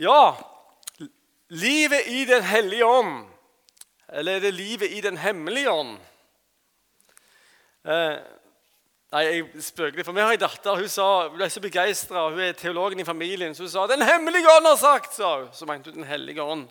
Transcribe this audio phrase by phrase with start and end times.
[0.00, 0.36] Ja,
[1.48, 3.26] livet i Den hellige ånd.
[4.08, 5.98] Eller er det livet i Den hemmelige ånd?
[7.84, 8.16] Eh,
[9.12, 10.08] nei, jeg spøker litt.
[10.08, 12.30] For vi har en datter hun sa, ble så begeistra.
[12.32, 15.52] Hun er teologen i familien, så hun sa 'Den hemmelige ånd har sagt', sa hun.
[15.52, 16.70] Så mente hun Den hellige ånd.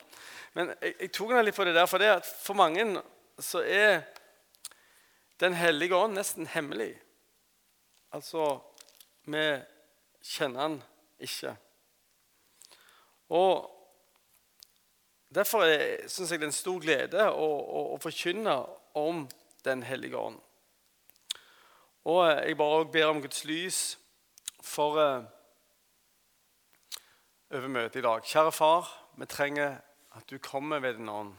[0.53, 3.01] Men jeg, jeg tok henne litt på det der, for det at for mange
[3.39, 4.01] så er
[5.39, 6.97] Den hellige ånd nesten hemmelig.
[8.11, 8.59] Altså,
[9.25, 9.61] vi
[10.23, 10.83] kjenner han
[11.19, 11.57] ikke.
[13.29, 13.75] Og
[15.29, 15.61] Derfor
[16.09, 18.55] syns jeg det er en stor glede å, å, å forkynne
[18.97, 19.27] om
[19.61, 20.39] Den hellige ånd.
[22.09, 23.79] Og jeg bare ber om Guds lys
[24.63, 25.27] for uh,
[27.51, 28.25] over møtet i dag.
[28.25, 28.89] Kjære far,
[29.19, 29.77] vi trenger
[30.17, 31.35] at du kommer ved din ånd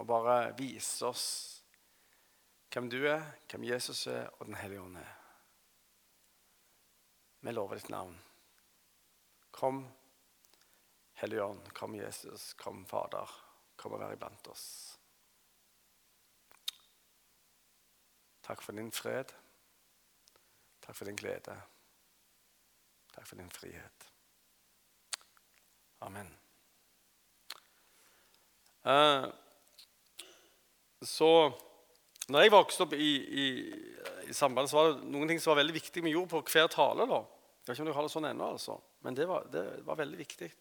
[0.00, 1.26] og bare viser oss
[2.72, 5.12] hvem du er, hvem Jesus er, og Den hellige ånd er.
[7.44, 8.16] Vi lover ditt navn.
[9.54, 9.84] Kom,
[11.24, 11.72] Hellige Ånd.
[11.72, 12.52] Kom, Jesus.
[12.54, 13.30] Kom, Fader.
[13.80, 14.64] Kom og vær iblant oss.
[18.44, 19.32] Takk for din fred.
[20.84, 21.54] Takk for din glede.
[23.14, 24.04] Takk for din frihet.
[26.04, 26.28] Amen.
[28.84, 29.32] Uh,
[31.00, 31.30] så
[32.28, 33.46] når jeg vokste opp i, i,
[34.28, 36.68] i samband, så var det noen ting som var veldig viktig vi gjorde på hver
[36.76, 37.08] tale.
[37.08, 37.24] da.
[37.64, 38.76] Jeg vet ikke om du har det sånn ennå, altså.
[39.00, 40.52] men det var, det var, veldig viktig.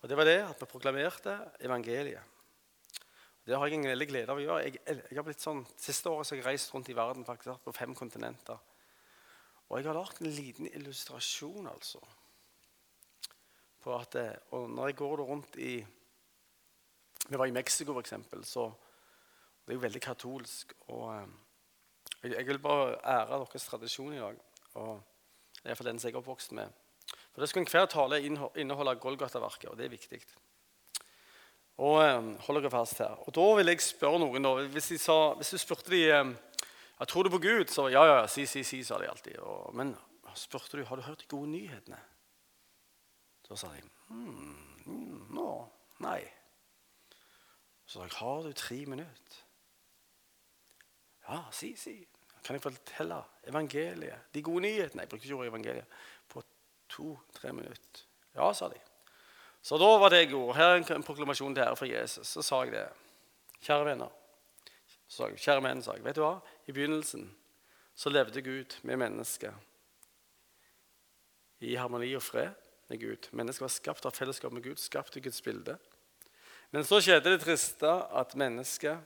[0.00, 2.22] Og Det var det at vi proklamerte evangeliet.
[3.46, 4.64] Det har jeg en veldig glede av å gjøre.
[4.64, 7.74] Jeg, jeg har blitt sånn, Siste året har jeg reist rundt i verden faktisk på
[7.74, 8.58] fem kontinenter.
[9.68, 12.00] Og jeg har lagd en liten illustrasjon altså,
[13.80, 14.16] på at
[14.56, 15.72] og Når jeg går rundt i
[17.28, 18.14] Vi var i Mexico, f.eks.,
[18.48, 18.70] så
[19.64, 20.72] det er jo veldig katolsk.
[20.88, 21.26] og eh,
[22.22, 24.38] jeg, jeg vil bare ære deres tradisjon i dag.
[24.74, 25.02] og
[25.62, 26.72] Det er for den som jeg er oppvokst med.
[27.30, 30.20] For det skal enhver tale inneholde Golgata-verket, og det er viktig.
[31.80, 33.16] Og eh, hold dere fast her.
[33.24, 36.32] Og Da vil jeg spørre noen da, Hvis, sa, hvis du spurte de eh,
[37.00, 39.38] jeg tror du på Gud, så ja, ja, si, si, si, sa de alltid.
[39.40, 39.94] Og, men
[40.36, 41.96] spurte du har du hørt de gode nyhetene.
[43.48, 43.80] Så sa de
[44.10, 45.46] hmm, nå,
[46.04, 46.20] nei.
[47.86, 49.38] Så sa jeg har du tre minutter?
[51.24, 51.96] Ja, si, si.
[52.44, 54.28] Kan jeg fortelle evangeliet?
[54.34, 55.06] De gode nyhetene.
[55.06, 55.98] Jeg bruker ikke ordet evangeliet.
[56.90, 58.06] To-tre minutter.
[58.36, 58.78] Ja, sa de.
[59.62, 60.56] Så da var det jeg gjorde.
[60.56, 62.28] Her er en proklamasjon til ære for Jesus.
[62.28, 62.86] Så sa jeg det.
[63.60, 64.12] Kjære venner.
[65.10, 66.04] Så, kjære menn, sa jeg.
[66.06, 66.38] Vet du hva?
[66.70, 67.26] I begynnelsen
[67.98, 69.54] så levde Gud med mennesket
[71.60, 72.54] i harmoni og fred
[72.88, 73.28] med Gud.
[73.36, 75.76] Mennesket var skapt av fellesskap med Gud, skapt i Guds bilde.
[76.70, 79.02] Men så skjedde det triste at mennesket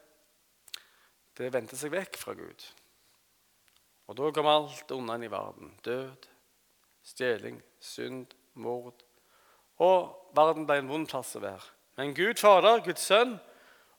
[1.35, 2.63] det vendte seg vekk fra Gud.
[4.07, 5.73] Og da kom alt unna i verden.
[5.83, 6.29] Død,
[7.05, 9.05] stjeling, synd, mord.
[9.83, 11.73] Og verden ble en vond plass å være.
[11.99, 13.37] Men Gud Fader, Guds sønn,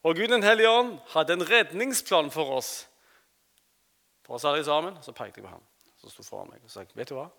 [0.05, 2.73] og Gud den hellige ånd hadde en redningsplan for oss.
[4.25, 4.97] For oss alle sammen.
[5.01, 5.63] Så pekte jeg på ham
[6.05, 7.29] som sto foran meg og sa vet du hva?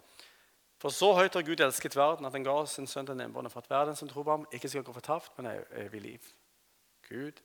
[0.83, 3.53] For så høyt har Gud elsket verden at han ga oss sin sønn til nedbåndet
[3.53, 6.33] for at verden som tror på ham, ikke skal gå fortapt, men er evig liv.
[7.09, 7.41] Gud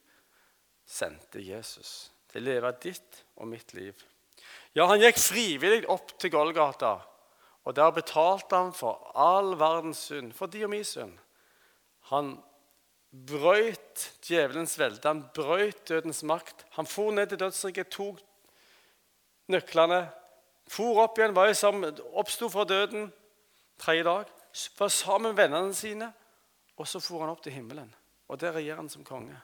[0.87, 3.95] sendte Jesus til å leve ditt og mitt liv.
[4.75, 6.97] Ja, han gikk frivillig opp til Golgata,
[7.63, 11.13] og der betalte han for all verdens synd, for de og min synd.
[12.09, 12.35] Han
[13.11, 15.07] brøyt djevelens velde.
[15.07, 16.65] Han brøyt dødens makt.
[16.77, 18.19] Han for ned til dødsriket, tok
[19.51, 20.07] nøklene,
[20.71, 23.09] for opp igjen, var sammen, oppsto fra døden
[23.81, 24.29] tredje dag,
[24.79, 26.11] var sammen med vennene sine,
[26.77, 27.89] og så for han opp til himmelen.
[28.31, 29.35] Og der regjerer han som konge.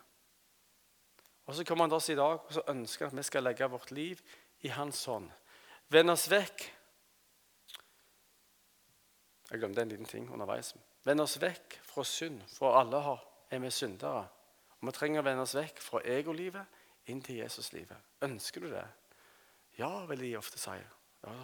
[1.47, 3.44] Og Så kommer han til oss i dag og så ønsker han at vi skal
[3.44, 4.19] legge vårt liv
[4.61, 5.29] i hans hånd.
[5.89, 6.66] Vend oss vekk
[9.52, 10.74] Jeg glemte en liten ting underveis.
[11.08, 13.00] Vend oss vekk fra synd, for alle
[13.52, 14.28] er vi syndere.
[14.80, 16.66] Og Vi trenger å vende oss vekk fra egolivet
[17.08, 17.97] inn til Jesuslivet.
[18.22, 18.85] Ønsker du det?
[19.78, 20.75] Ja, vil de ofte si.
[21.24, 21.38] Ja,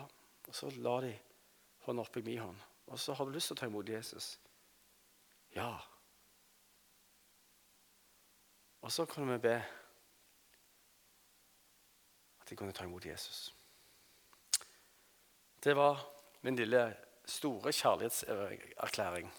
[0.47, 1.13] og Så la de
[1.85, 2.59] hånda oppi min hånd.
[2.87, 4.39] Og så har du lyst til å ta imot Jesus.
[5.55, 5.79] Ja.
[8.81, 9.55] Og så kunne vi be
[12.41, 13.53] at de kunne ta imot Jesus.
[15.63, 16.01] Det var
[16.41, 16.81] min lille,
[17.25, 19.33] store kjærlighetserklæring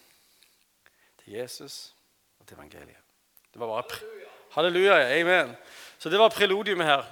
[1.23, 1.95] til Jesus
[2.39, 3.01] og til evangeliet.
[3.53, 3.99] Det var bare
[4.55, 5.19] Halleluja.
[5.19, 5.55] Amen.
[5.97, 7.03] Så det var preludiumet her,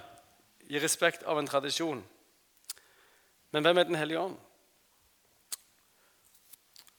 [0.68, 2.04] i respekt av en tradisjon.
[3.50, 4.36] Men hvem er Den hellige ånd?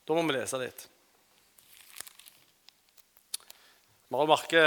[0.06, 0.86] Da må vi lese litt.
[4.14, 4.62] Mariel Marke,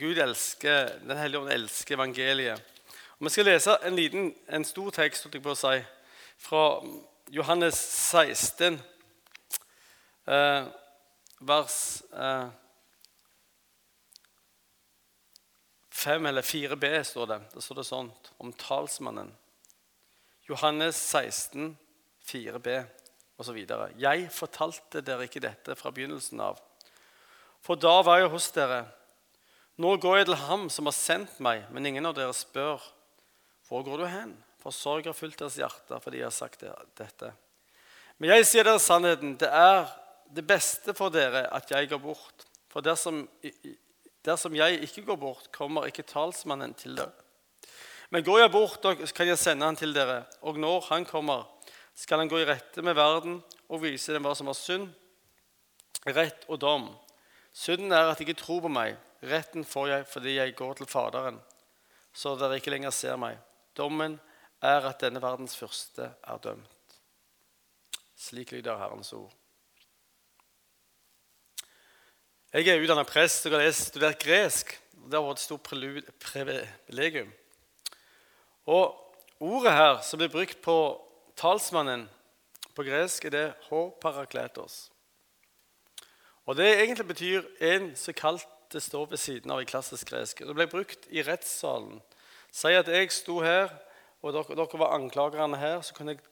[0.00, 2.64] Gud elsker, Den hellige ånd elsker evangeliet.
[3.18, 5.76] Og Vi skal lese en, liten, en stor tekst på å si,
[6.38, 6.64] fra
[7.30, 8.80] Johannes 16.
[10.24, 10.64] Eh,
[11.40, 12.48] vers eh,
[15.90, 17.40] 5 eller 4b står det.
[17.54, 19.34] Det står det sånt om talsmannen.
[20.48, 21.76] Johannes 16,
[22.24, 22.78] 4b
[23.36, 23.60] osv.
[23.98, 26.62] Jeg fortalte dere ikke dette fra begynnelsen av.
[27.60, 28.86] For da var jeg hos dere.
[29.76, 32.80] Nå går jeg til ham som har sendt meg, men ingen av dere spør,
[33.68, 34.32] hvor går du hen?
[34.62, 36.64] For sorg har fulgt deres hjerter fordi jeg har sagt
[36.98, 37.32] dette.
[38.18, 39.36] Men jeg sier dere sannheten.
[39.38, 39.86] Det er
[40.34, 42.46] det beste for dere at jeg går bort.
[42.68, 43.22] For dersom,
[44.26, 47.14] dersom jeg ikke går bort, kommer ikke talsmannen til dere.
[48.10, 50.22] Men går jeg bort, kan jeg sende han til dere.
[50.42, 51.46] Og når han kommer,
[51.94, 54.88] skal han gå i rette med verden og vise dem hva som er synd,
[56.06, 56.88] rett og dom.
[57.52, 58.96] Synden er at de ikke tror på meg.
[59.28, 61.40] Retten får jeg fordi jeg går til Faderen,
[62.14, 63.36] så dere ikke lenger ser meg.
[63.76, 64.16] Dommen
[64.62, 66.96] er at denne verdens første er dømt.
[68.18, 69.32] Slik lyder Herrens ord.
[72.52, 74.72] Jeg er utdannet prest og har studert gresk.
[74.92, 77.30] Det har vært et stort privilegium.
[78.66, 78.96] Og
[79.38, 80.76] Ordet her som blir brukt på
[81.38, 82.08] talsmannen
[82.74, 83.82] på gresk, er det H.
[84.02, 84.90] parakletos.
[86.46, 90.42] Og Det egentlig betyr en som kalte står ved siden av i klassisk gresk.
[90.42, 92.00] Det ble brukt i rettssalen.
[92.50, 93.70] Si at jeg sto her,
[94.22, 95.80] og dere, dere var anklagerne her.
[95.82, 96.24] Så kunne jeg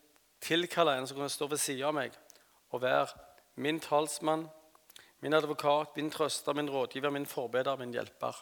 [0.42, 2.16] tilkalle en som kunne stå ved siden av meg
[2.74, 3.06] og være
[3.62, 4.48] min talsmann,
[5.24, 8.36] min advokat, min trøster, min rådgiver, min forbeder, min hjelper.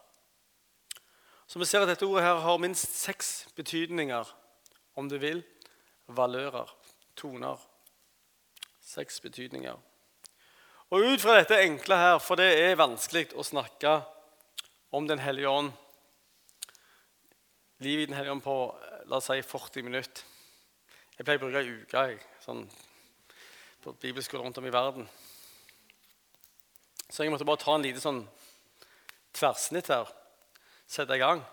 [1.47, 4.25] Så vi ser at dette ordet her har minst seks betydninger,
[4.97, 5.45] om du vil.
[6.07, 6.69] Valører,
[7.17, 7.61] toner.
[8.81, 9.77] Seks betydninger.
[10.91, 14.01] Og ut fra dette enkle her, for det er vanskelig å snakke
[14.95, 15.73] om Den hellige ånd
[17.85, 18.57] Livet i Den hellige ånd på
[19.11, 20.23] la oss si 40 minutter.
[21.19, 22.63] Jeg pleier å bruke ei uke jeg, sånn,
[23.85, 25.05] på bibelskoler rundt om i verden.
[27.11, 28.23] Så jeg måtte bare ta en lite sånn
[29.37, 30.09] tverrsnitt her.
[30.89, 31.45] Sette i gang.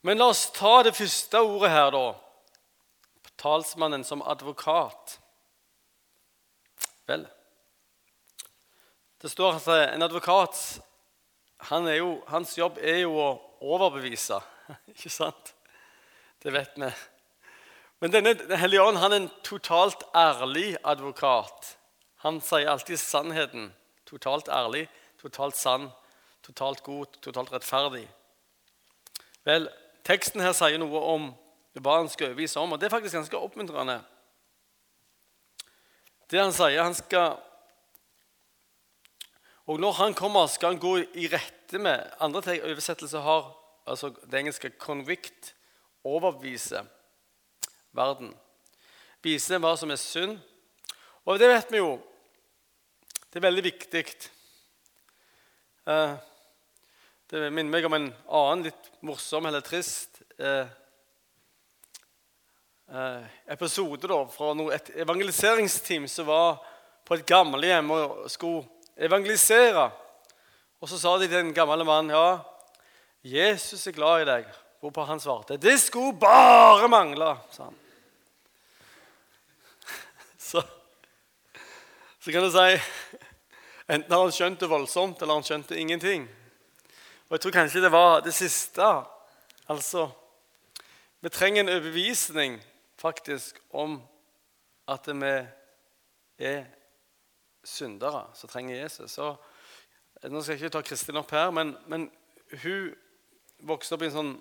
[0.00, 2.06] Men la oss ta det første ordet her, da.
[3.38, 5.18] Talsmannen som advokat.
[7.08, 7.28] Vel
[9.20, 10.58] Det står at en advokat
[11.68, 13.32] han jo, Hans jobb er jo å
[13.76, 14.38] overbevise.
[14.94, 15.54] Ikke sant?
[16.42, 16.90] Det vet vi.
[17.98, 21.74] Men denne Den hellige ånd han er en totalt ærlig advokat.
[22.22, 23.72] Han sier alltid sannheten.
[24.06, 24.86] Totalt ærlig,
[25.20, 25.90] totalt sann,
[26.42, 28.06] totalt god, totalt rettferdig.
[29.44, 29.68] Vel,
[30.08, 31.26] Teksten her sier noe om
[31.78, 33.98] hva han skal overbevise om, og det er faktisk ganske oppmuntrende.
[36.32, 37.36] Det han sier, han skal
[39.68, 43.50] Og når han kommer, skal han gå i rette med Andre oversettelser har
[43.88, 45.54] altså det engelske 'convict',
[46.04, 46.84] overbevise
[47.92, 48.34] verden.
[49.22, 50.38] Vise hva som er synd.
[51.26, 51.98] Og det vet vi jo.
[53.28, 54.04] Det er veldig viktig.
[55.88, 56.14] Eh,
[57.28, 58.08] det minner meg om en
[58.38, 60.70] annen litt morsom eller trist eh,
[62.88, 66.62] eh, episode da, fra et evangeliseringsteam som var
[67.04, 68.64] på et gamlehjem og skulle
[68.96, 69.90] evangelisere.
[70.80, 72.38] Og så sa de til en gammel mann ja,
[73.24, 74.48] Jesus er glad i deg.
[74.80, 77.78] Hvorpå han svarte 'Det skulle bare mangle', sa han.
[80.38, 80.62] Så,
[82.20, 82.80] så kan du si
[83.88, 86.28] Enten har han skjønt det voldsomt, eller han skjønte ingenting.
[87.28, 88.84] Og jeg tror kanskje det var det siste.
[89.68, 90.10] Altså
[91.20, 92.64] Vi trenger en overbevisning
[92.96, 94.02] faktisk om
[94.88, 95.46] at vi
[96.38, 96.64] er
[97.64, 99.10] syndere som trenger Jesus.
[99.10, 99.34] Så,
[100.22, 102.10] nå skal jeg ikke ta Kristin opp her, men, men
[102.62, 102.94] hun
[103.66, 104.34] vokste opp i en sånn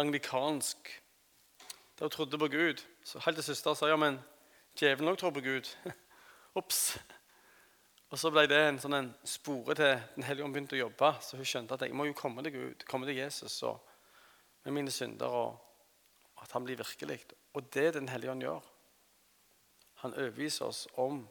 [0.00, 0.90] anglikansk
[1.98, 2.82] der hun trodde på Gud.
[3.04, 4.18] Så Helt til søster sa ja, men
[4.78, 5.68] djevelen òg tror på Gud.
[6.60, 6.98] Ops.
[8.10, 11.12] Og så ble det en sånn en spore til Den hellige ånd begynte å jobbe.
[11.22, 13.78] Så hun skjønte at jeg må jo komme til Gud, komme til Jesus og,
[14.64, 17.20] med mine synder, og at han blir virkelig.
[17.54, 18.64] Og det Den hellige ånd gjør.
[20.02, 21.26] Han overbeviser oss om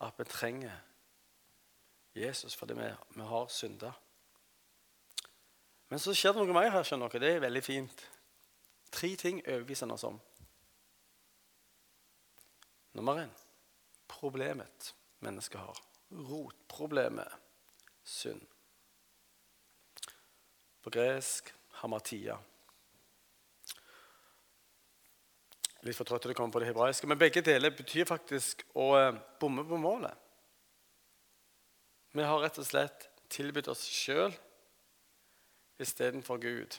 [0.00, 0.78] at vi trenger
[2.14, 3.98] Jesus fordi vi, vi har synder.
[5.92, 6.86] Men så skjer det noe mer her.
[6.88, 7.20] skjønner dere.
[7.20, 8.02] Det er veldig fint.
[8.96, 10.14] Tre ting overbeviser han oss om.
[12.96, 13.32] Nummer én
[14.08, 15.80] problemet mennesket har.
[16.30, 17.28] Rotproblemet
[18.08, 18.40] synd.
[20.80, 21.50] På gresk
[21.82, 22.38] hamatia.
[25.82, 28.86] Litt for trøtt til å komme på det hebraiske, men begge deler betyr faktisk å
[28.96, 30.16] eh, bomme på målet.
[32.16, 34.32] Vi har rett og slett tilbudt oss sjøl
[35.80, 36.78] istedenfor Gud.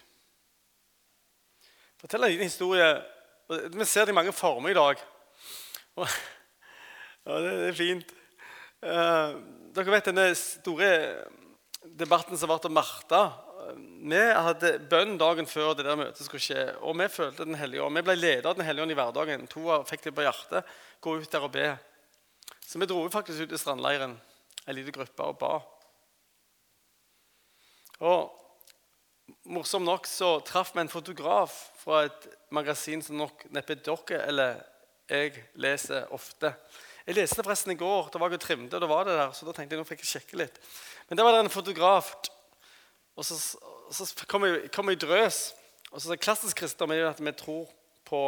[2.02, 2.88] Fortell en liten historie.
[3.48, 5.00] Vi ser det i mange former i dag.
[5.96, 6.08] Og,
[7.26, 8.12] ja, det, er fint.
[8.84, 9.40] Uh,
[9.76, 10.92] dere vet denne store
[11.84, 13.24] debatten som ble om Martha.
[14.04, 16.68] Vi hadde bønn dagen før det der møtet skulle skje.
[16.84, 17.96] Og vi følte Den hellige ånd.
[17.96, 19.48] Vi ble ledet av Den hellige ånd i hverdagen.
[19.54, 20.76] To fikk det på hjertet.
[21.00, 21.72] Gå ut der og be.
[22.68, 24.16] Så vi dro faktisk ut i strandleiren,
[24.66, 25.58] en liten gruppe, og ba.
[28.04, 28.43] Og
[29.50, 34.62] morsomt nok så traff vi en fotograf fra et magasin som nok neppe dere eller
[35.10, 36.54] jeg leser ofte.
[37.04, 38.08] Jeg leste forresten i går.
[38.12, 39.88] Da var jeg og trimte, og da var det der, så da tenkte jeg nå
[39.88, 40.60] fikk jeg sjekke litt.
[41.10, 42.14] Men der var det en fotograf,
[43.20, 43.36] og så,
[43.92, 45.42] så kom, jeg, kom jeg drøs.
[45.92, 47.68] Og så sa Klassisk kristendom er at vi tror
[48.08, 48.24] på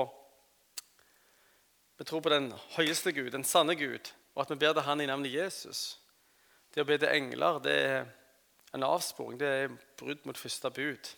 [1.96, 5.02] vi tror på den høyeste Gud, den sanne Gud, og at vi ber til Han
[5.02, 5.96] i navnet Jesus.
[6.76, 8.10] Det å be til engler det er
[8.76, 9.40] en avsporing.
[9.40, 11.12] Det er brudd mot første bud.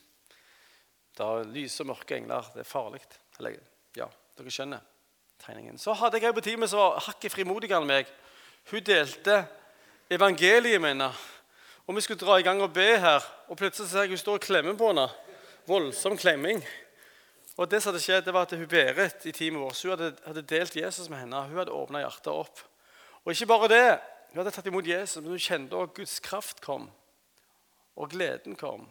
[1.18, 2.46] Da lyse og mørke engler.
[2.54, 3.02] Det er farlig.
[3.40, 3.58] Eller,
[3.98, 4.84] ja, dere skjønner
[5.42, 5.78] tegningen.
[5.82, 8.10] Så hadde jeg ei på teamet som var hakket frimodigere enn meg.
[8.72, 9.42] Hun delte
[10.14, 11.10] evangeliet henne.
[11.88, 14.42] Og vi skulle dra i gang og be her, og plutselig ser jeg hun står
[14.42, 15.06] og klemmer på henne.
[15.68, 16.60] Voldsom klemming.
[17.58, 20.12] Og det som hadde skjedd, det var at hun Berit i teamet vårt hun hadde,
[20.26, 21.46] hadde, delt Jesus med henne.
[21.48, 22.60] Hun hadde åpna hjertet opp.
[23.24, 23.88] Og ikke bare det.
[24.34, 26.90] Hun hadde tatt imot Jesus, men hun kjente at Guds kraft kom.
[27.98, 28.86] Og gleden kom.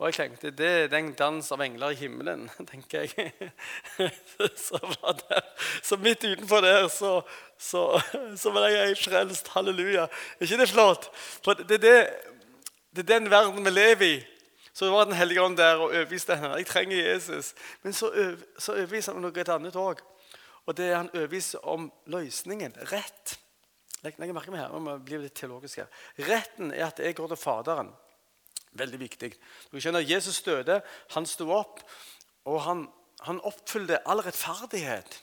[0.00, 3.50] Og jeg tenkte det er den dans av engler i himmelen, tenker jeg.
[4.56, 4.80] Så,
[5.82, 7.20] så midt utenfor der så,
[7.58, 8.00] så,
[8.36, 9.48] så var jeg frelst.
[9.52, 10.06] Halleluja.
[10.38, 11.10] Er ikke det flott?
[11.44, 11.92] For det, det,
[12.96, 14.14] det er den verden vi lever i.
[14.72, 16.56] Så var Den hellige ånd der og overbeviste henne.
[16.56, 17.54] Jeg trenger Jesus.
[17.82, 18.08] Men så,
[18.58, 20.00] så overbeviser han noe annet òg.
[20.64, 22.78] Og det er han overbeviser om løsningen.
[22.92, 23.36] Rett.
[24.00, 25.84] Legg merke med her, vi bli litt teologiske.
[26.24, 27.92] Retten er at jeg går til Faderen.
[28.78, 29.32] Veldig viktig.
[29.72, 30.80] Du skjønner, Jesus døde,
[31.14, 31.82] han sto opp,
[32.46, 32.84] og han,
[33.26, 35.18] han oppfylte all rettferdighet.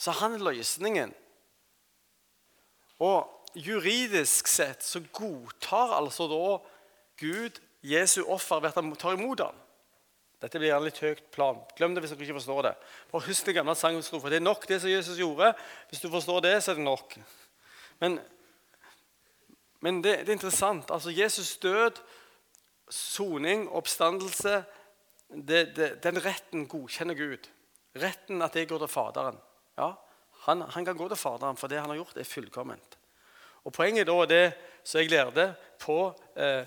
[0.00, 1.12] Så han er løsningen.
[3.00, 6.44] Og juridisk sett så godtar altså da
[7.20, 9.56] Gud Jesu offer ved at han tar imot ham.
[10.40, 11.58] Dette blir en litt høyt plan.
[11.76, 12.74] Glem det hvis dere ikke forstår det.
[13.10, 15.52] For Husk det gamle for Det er nok det som Jesus gjorde.
[15.88, 17.18] Hvis du forstår det, så er det nok.
[18.00, 18.18] Men
[19.80, 20.90] men det, det er interessant.
[20.90, 22.00] altså Jesus død,
[22.90, 24.64] soning, oppstandelse
[25.30, 27.48] det, det, Den retten godkjenner Gud.
[27.96, 29.38] Retten at jeg går til Faderen.
[29.78, 29.92] Ja,
[30.46, 32.98] han, han, kan gå til Faderen, for det han har gjort, er fullkomment.
[33.64, 34.44] Og Poenget da det
[34.84, 36.64] som jeg lærte på, eh,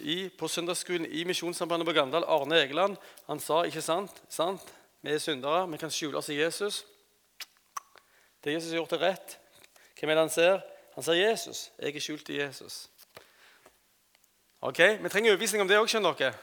[0.00, 2.96] i, på søndagsskolen i Misjonssambandet på Gandal, Arne Egeland,
[3.26, 4.74] han sa ikke sant, sant?
[5.02, 6.84] Vi er syndere, vi kan skjule oss i Jesus.
[8.44, 9.38] Det Jesus har gjort, er rett.
[9.98, 10.60] Hvem er det han ser?
[10.94, 11.70] Han sier Jesus.
[11.78, 12.90] Jeg er skjult i Jesus.
[14.60, 16.34] Ok, Vi trenger overbevisning om det òg, skjønner dere.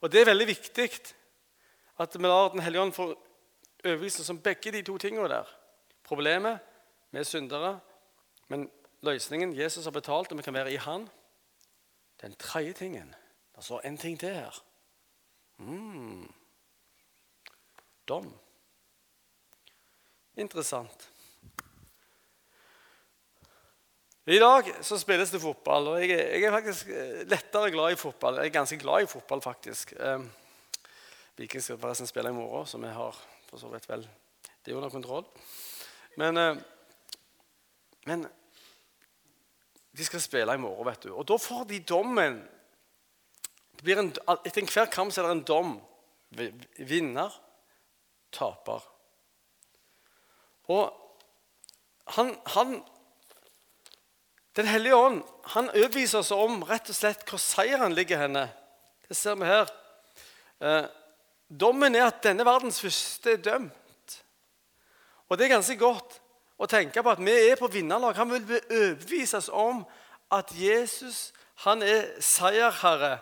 [0.00, 0.88] Og det er veldig viktig
[1.98, 3.14] at vi lar Den hellige ånd få
[3.84, 5.48] overbevisning om begge de to tingene der.
[6.04, 6.58] Problemet
[7.10, 7.80] med syndere,
[8.48, 8.70] men
[9.02, 11.08] løsningen Jesus har betalt, og vi kan være i Han.
[12.20, 13.14] Den tredje tingen
[13.56, 14.64] Det står en ting til her.
[15.56, 16.32] Mm.
[18.08, 18.38] Dom.
[20.36, 21.10] Interessant.
[24.24, 27.96] I dag så spilles det fotball, og jeg, jeg, er faktisk eh, lettere glad i
[28.00, 28.38] fotball.
[28.40, 29.92] Jeg er ganske glad i fotball, faktisk.
[30.00, 30.22] Eh,
[31.36, 33.18] Viking skal forresten spille i morgen, så vi har
[33.50, 34.06] for så vidt vel
[34.64, 35.26] det er under kontroll.
[36.16, 36.56] Men, eh,
[38.06, 38.24] men
[39.92, 41.12] de skal spille i morgen, vet du.
[41.12, 42.40] Og da får de dommen
[43.84, 44.08] en,
[44.46, 45.76] Etter enhver kamp så er det en dom.
[46.78, 47.34] Vinner,
[48.32, 48.88] taper.
[50.72, 50.88] Og
[52.16, 52.78] han, han
[54.56, 55.22] den hellige ånd
[55.54, 58.46] han overbeviser oss om rett og slett hvor seieren ligger henne.
[59.08, 59.70] Det ser vi her.
[60.62, 60.84] Eh,
[61.48, 64.18] dommen er at denne verdens første er dømt.
[65.28, 66.20] Og det er ganske godt
[66.60, 68.16] å tenke på at vi er på vinnerlag.
[68.16, 69.82] Han vil overbevise oss om
[70.32, 71.32] at Jesus
[71.62, 73.20] han er seierherre,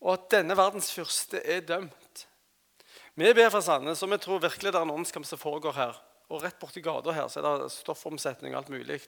[0.00, 2.26] og at denne verdens første er dømt.
[3.16, 5.96] Vi ber for Sandnes, og vi tror virkelig det er en åndskamp som foregår her.
[6.30, 9.00] Og rett borti gata her så er det stoffomsetning og alt mulig.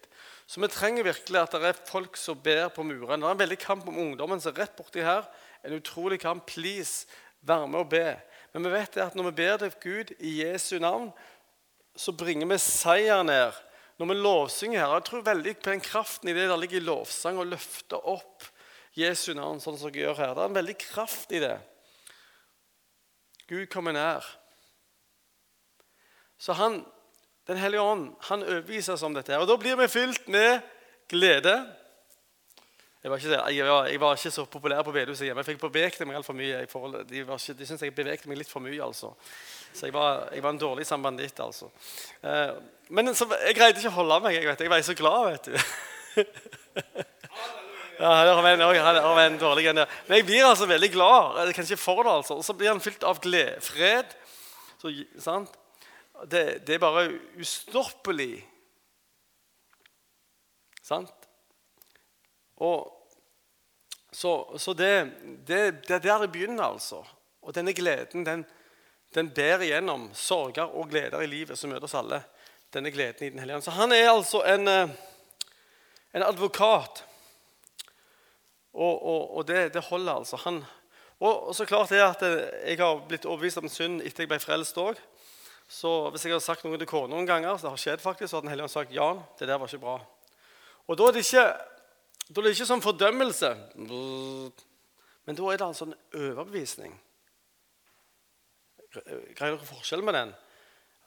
[0.50, 3.20] Så vi trenger virkelig at det er folk som ber på murene.
[3.22, 4.40] Det er en veldig kamp om ungdommen.
[4.42, 5.28] så rett borti her,
[5.62, 6.46] En utrolig kamp.
[6.46, 7.06] Please,
[7.40, 8.16] vær med og be.
[8.52, 11.12] Men vi vet at når vi ber til Gud i Jesu navn,
[11.94, 13.52] så bringer vi seier ned.
[13.98, 16.84] Når vi lovsynger her, Jeg tror veldig på den kraften i det der ligger i
[16.84, 18.42] lovsang, å løfte opp
[18.94, 20.34] Jesu navn, sånn som jeg gjør her.
[20.34, 21.58] Det er en veldig kraft i det.
[23.46, 24.26] Gud kommer nær.
[26.38, 26.82] Så han
[27.48, 29.38] den hellige ånd han overbeviser oss om dette.
[29.38, 30.60] Og Da blir vi fylt med
[31.10, 31.54] glede.
[33.02, 35.42] Jeg var ikke, jeg jeg var ikke så populær på bedehuset hjemme.
[35.42, 36.60] Jeg fikk bevegte meg altfor mye.
[37.10, 38.78] De, var ikke, de syntes jeg bevegte meg litt for mye.
[38.78, 39.10] altså.
[39.74, 41.40] Så jeg var, jeg var en dårlig sambanditt.
[41.40, 41.66] altså.
[42.22, 42.52] Eh,
[42.94, 44.36] Men så, jeg greide ikke å holde meg.
[44.36, 45.56] Jeg, vet, jeg var så glad, vet du.
[48.02, 49.82] ja, det har en, her har en dårlig en.
[49.82, 49.98] der.
[50.06, 51.42] Men jeg blir altså veldig glad.
[51.48, 52.38] Jeg kan ikke for det, altså.
[52.38, 54.14] Og så blir han fylt av glede, fred.
[54.78, 55.58] Så, sant?
[56.30, 57.06] Det, det er bare
[57.40, 58.36] ustoppelig.
[60.82, 61.28] Sant?
[62.62, 63.02] Og
[64.12, 65.12] så, så det,
[65.46, 67.00] det, det er der det begynner, altså.
[67.42, 68.44] Og denne gleden den,
[69.14, 72.20] den bærer igjennom sorger og gleder i livet som møter oss alle.
[72.72, 73.64] Denne gleden i Den hellige ånd.
[73.64, 74.92] Så han er altså en, eh,
[76.14, 77.04] en advokat.
[78.72, 80.36] Og, og, og det, holder, altså.
[80.44, 80.62] Han,
[81.20, 84.40] og, og, så klart det at jeg har blitt overbevist om synd etter jeg ble
[84.40, 85.00] frelst òg.
[85.68, 88.30] Så hvis jeg hadde sagt noe til kona noen ganger, så det har skjedd faktisk,
[88.30, 89.96] så har Den hellige ånd sagt ja, det der var ikke bra.
[90.88, 91.46] Og da er det ikke,
[92.28, 93.50] da er det ikke som fordømmelse,
[95.24, 95.94] men da er det en
[96.36, 96.94] overbevisning.
[98.92, 100.32] Greier dere forskjellen med den?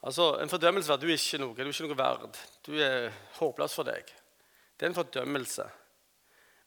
[0.06, 2.40] Altså, En fordømmelse er at du er ikke noe, du er ikke noe verd.
[2.66, 4.10] Du er håpløs for deg.
[4.78, 5.66] Det er en fordømmelse.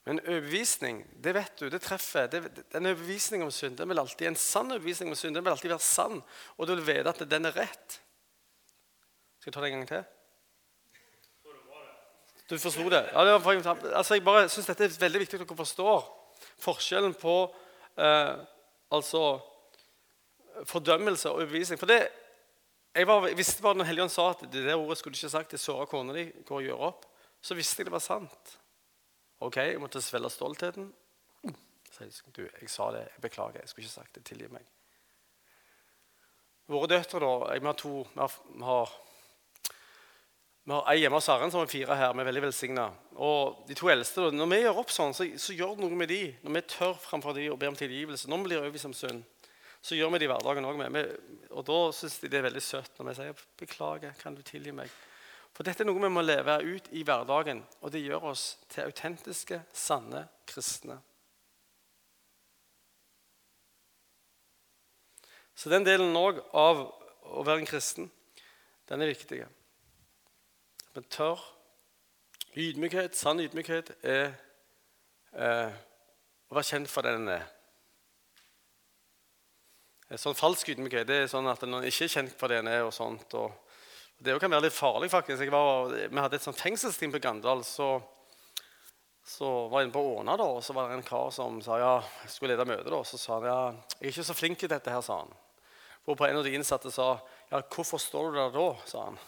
[0.09, 2.25] Men overbevisning, det vet du, det treffer.
[2.33, 2.39] Det,
[2.73, 5.69] den overbevisning om synd den vil alltid, En sann overbevisning om synd den vil alltid
[5.69, 6.23] være sann,
[6.57, 7.99] og du vil vite at den er rett.
[9.37, 10.07] Skal jeg ta det en gang til?
[12.49, 13.03] Du forsto det?
[13.13, 13.59] Ja, det var,
[13.93, 16.07] altså, jeg bare synes dette er veldig viktig at dere forstår
[16.63, 17.35] forskjellen på
[18.01, 18.39] eh,
[18.89, 19.21] altså
[20.71, 21.77] fordømmelse og overbevisning.
[21.77, 21.99] For det,
[22.95, 25.35] jeg, var, jeg visste bare når Helligånd sa at det der ordet skulle du ikke
[25.37, 27.05] sagt til såra kona di, går og gjør opp,
[27.45, 28.57] så visste jeg det var sant.
[29.39, 30.89] Ok, Jeg måtte svelge stoltheten.
[31.89, 34.23] Så jeg, du, jeg sa det, jeg beklager, jeg skulle ikke sagt det.
[34.27, 34.65] Tilgi meg.
[36.69, 38.91] Våre døtre, da Vi har to vi har, vi har,
[40.69, 42.13] vi ei hjemme hos Herren som er fire her.
[42.13, 42.89] Vi er veldig velsigna.
[43.15, 46.01] Og de to eldste, da, når vi gjør opp sånn, så, så gjør det noe
[46.03, 46.21] med de.
[46.43, 48.29] Når vi tør framfor de og ber om tilgivelse.
[48.29, 49.27] Når vi blir overbevist om synd
[49.81, 50.81] så gjør vi det i hverdagen òg.
[51.55, 54.71] Og da syns de det er veldig søtt når vi sier 'beklager, kan du tilgi
[54.75, 54.91] meg'?
[55.55, 58.87] For dette er noe vi må leve ut i hverdagen, og det gjør oss til
[58.87, 60.99] autentiske, sanne kristne.
[65.59, 66.85] Så den delen òg av
[67.27, 68.07] å være en kristen,
[68.87, 69.43] den er viktig.
[70.95, 71.41] Men tør
[72.57, 74.31] Ydmykhet, sann ydmykhet, er
[75.37, 75.75] eh,
[76.49, 77.43] å være kjent for den en er.
[80.17, 82.87] Sånn falsk ydmykhet det er sånn at en ikke er kjent for det en er
[82.87, 83.35] og sånt.
[83.37, 83.53] Og
[84.19, 85.51] det kan være litt farlig, faktisk.
[85.51, 87.63] Var, vi hadde et sånt fengselsteam på Gandal.
[87.67, 87.87] Så,
[89.23, 91.79] så var jeg inne på Åna, da, og så var det en kar som sa
[91.79, 91.93] ja,
[92.25, 92.89] jeg skulle lede møte.
[92.91, 93.57] da, Så sa han ja,
[93.97, 95.35] jeg er ikke så flink i dette her, sa han.
[96.07, 97.11] Hvorpå en av de innsatte sa
[97.49, 98.69] ja, hvorfor står du der da?
[98.89, 99.19] sa han.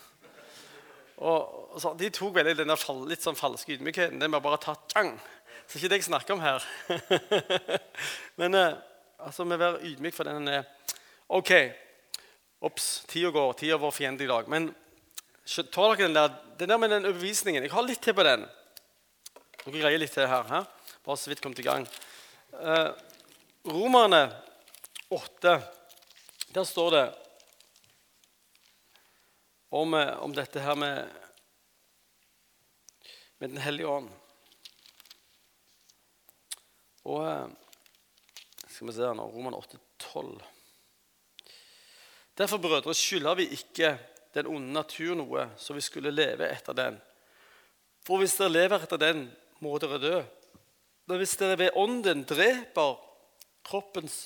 [1.22, 4.20] Og, så, De tok veldig den der litt sånn falske ydmykheten.
[4.20, 5.14] Den var bare tatt tjang.
[5.70, 6.72] Så ikke det jeg snakker om her.
[8.42, 8.58] Men...
[8.58, 8.72] Eh,
[9.26, 10.64] Altså, Vi være ydmyk for den er
[11.30, 11.52] OK.
[12.62, 13.54] Ops, tida går.
[13.54, 14.50] Tida vår fiende i dag.
[14.50, 14.72] Men
[15.46, 18.46] tar dere den der, den der med den overbevisningen Jeg har litt til på den.
[19.64, 20.44] Dere greier litt til her.
[20.50, 20.62] He?
[21.06, 21.88] Bare så vidt kommet i gang.
[22.54, 22.90] Eh,
[23.66, 24.22] Romerne
[25.10, 25.56] 8,
[26.54, 27.06] der står det
[29.70, 31.10] om, eh, om dette her med,
[33.38, 34.10] med Den hellige ånd.
[37.04, 37.48] Og eh,
[38.68, 40.42] skal vi se her nå, Roman 8, 12.
[42.38, 43.98] Derfor, brødre, skylder vi ikke
[44.36, 47.00] den onde natur noe, så vi skulle leve etter den.
[48.08, 49.26] For hvis dere lever etter den,
[49.62, 50.20] må dere dø.
[51.10, 52.96] Men hvis dere ved ånden dreper
[53.68, 54.24] kroppens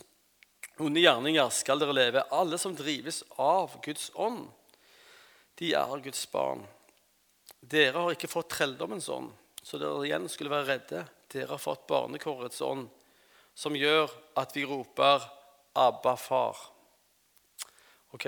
[0.79, 2.23] onde gjerninger, skal dere leve.
[2.35, 4.45] Alle som drives av Guds ånd,
[5.59, 6.65] de er Guds barn.
[7.65, 9.31] Dere har ikke fått trelldommens ånd,
[9.63, 11.05] så dere igjen skulle være redde.
[11.31, 12.85] Dere har fått barnekårets ånd,
[13.55, 15.23] som gjør at vi roper
[15.75, 16.59] 'Abba, far'.
[18.13, 18.27] Ok,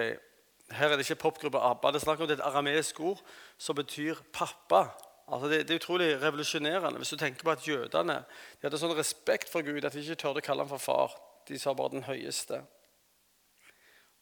[0.72, 1.92] Her er det ikke popgruppa ABBA.
[1.92, 3.22] Det er snakk om et arameisk ord
[3.58, 4.90] som betyr pappa.
[5.28, 7.00] Altså det, det, er utrolig revolusjonerende.
[7.00, 10.20] Hvis du tenker på at Jødene de hadde sånn respekt for Gud at de ikke
[10.20, 11.16] tørde å kalle ham for far.
[11.48, 12.62] De sa bare 'den høyeste'.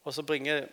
[0.05, 0.67] Og så bringer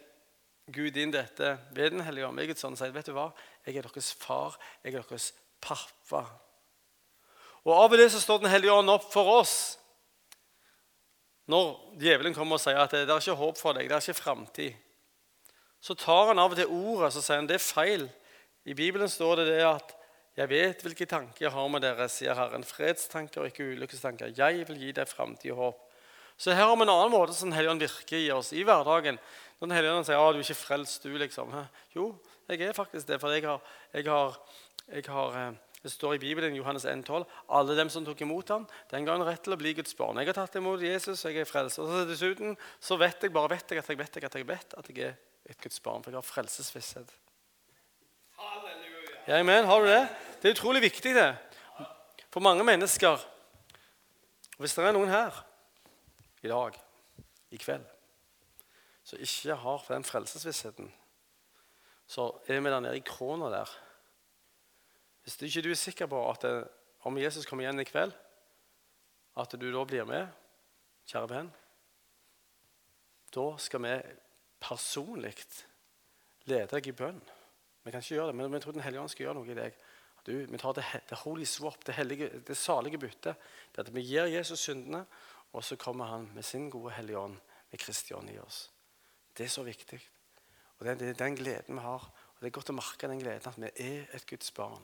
[0.73, 2.41] Gud inn dette ved Den hellige ånd.
[2.41, 3.33] Jeg sånn, sier, vet du hva?
[3.67, 4.59] Jeg er deres far.
[4.85, 6.27] Jeg er deres pappa.
[7.65, 9.79] Og Av og til så står Den hellige ånd opp for oss
[11.51, 14.23] når djevelen kommer og sier at det er ikke håp for deg, det er ikke
[14.23, 14.77] framtid,
[15.83, 18.07] så tar han av og til ordet så sier han, det er feil.
[18.65, 19.97] I Bibelen står det, det at
[20.33, 22.65] 'Jeg vet hvilke tanker jeg har med dere', sier Herren.
[22.65, 24.33] 'Fredstanker og ikke ulykkestanker.
[24.33, 25.81] Jeg vil gi deg framtid og håp'.
[26.39, 29.19] Så her har vi en annen måte som Helligånden virker i oss i hverdagen.
[29.61, 31.53] Når Den hellige sier at du er ikke frelst, du, liksom.
[31.95, 32.15] Jo,
[32.49, 33.21] jeg er faktisk det.
[33.21, 33.61] For jeg har,
[33.93, 34.39] jeg har,
[34.89, 38.67] jeg har eh, det står i Bibelen Johannes 1,12 alle dem som tok imot ham,
[38.91, 40.17] den ga han rett til å bli Guds barn.
[40.19, 41.79] Jeg har tatt imot Jesus, jeg er frelst.
[41.83, 44.47] Og så dessuten så vet jeg bare vet jeg at jeg vet jeg at jeg
[44.47, 47.13] vet at jeg er et Guds barn, for jeg har frelsesvisshet.
[49.27, 49.65] Ja, amen.
[49.65, 50.09] Har du det?
[50.43, 51.37] Det er utrolig viktig, det.
[52.33, 53.29] For mange mennesker
[54.59, 55.35] Hvis det er noen her
[56.43, 56.77] i dag,
[57.51, 57.85] i kveld,
[59.03, 60.91] som ikke har den frelsesvissheten,
[62.07, 63.73] så er vi der nede i krona der.
[65.23, 66.69] Hvis du ikke er sikker på at det,
[67.03, 68.13] om Jesus kommer igjen i kveld,
[69.37, 70.29] at du da blir med,
[71.11, 71.51] kjære venn,
[73.35, 73.97] da skal vi
[74.63, 75.35] personlig
[76.49, 77.21] lede deg i bønn.
[77.83, 79.59] Vi kan ikke gjøre det, men vi tror Den hellige ånd skal gjøre noe i
[79.59, 79.77] deg.
[80.23, 83.39] Du, vi tar det, det holy swap, det, hellige, det salige byttet.
[83.75, 85.03] Det at vi gir Jesus syndene,
[85.53, 87.37] og så kommer han med sin gode hellige ånd,
[87.71, 88.69] med Kristi ånd i oss.
[89.37, 89.99] Det er så viktig.
[90.79, 92.07] Og Det er den gleden vi har.
[92.07, 94.83] Og Det er godt å merke den gleden at vi er et Guds barn.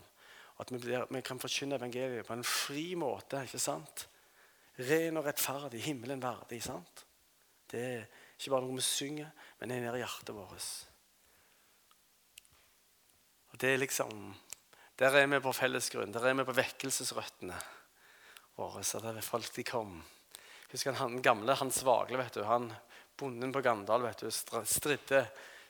[0.59, 3.45] At vi, blir, vi kan forkynne evangeliet på en fri måte.
[3.47, 4.09] ikke sant?
[4.79, 6.63] Ren og rettferdig, himmelen verdig.
[6.63, 7.05] sant?
[7.71, 8.07] Det er
[8.39, 10.69] ikke bare noe vi synger, men det er nede i hjertet vårt.
[13.53, 14.13] Og det er liksom
[14.99, 16.11] Der er vi på felles grunn.
[16.11, 17.55] Der er vi på vekkelsesrøttene
[18.59, 18.83] våre.
[18.83, 20.01] Så der er folk de kom.
[20.73, 22.67] Husker han han gamle Hans Vagle, vet du, han
[23.19, 25.23] bonden på Gandal, vet du, stridde,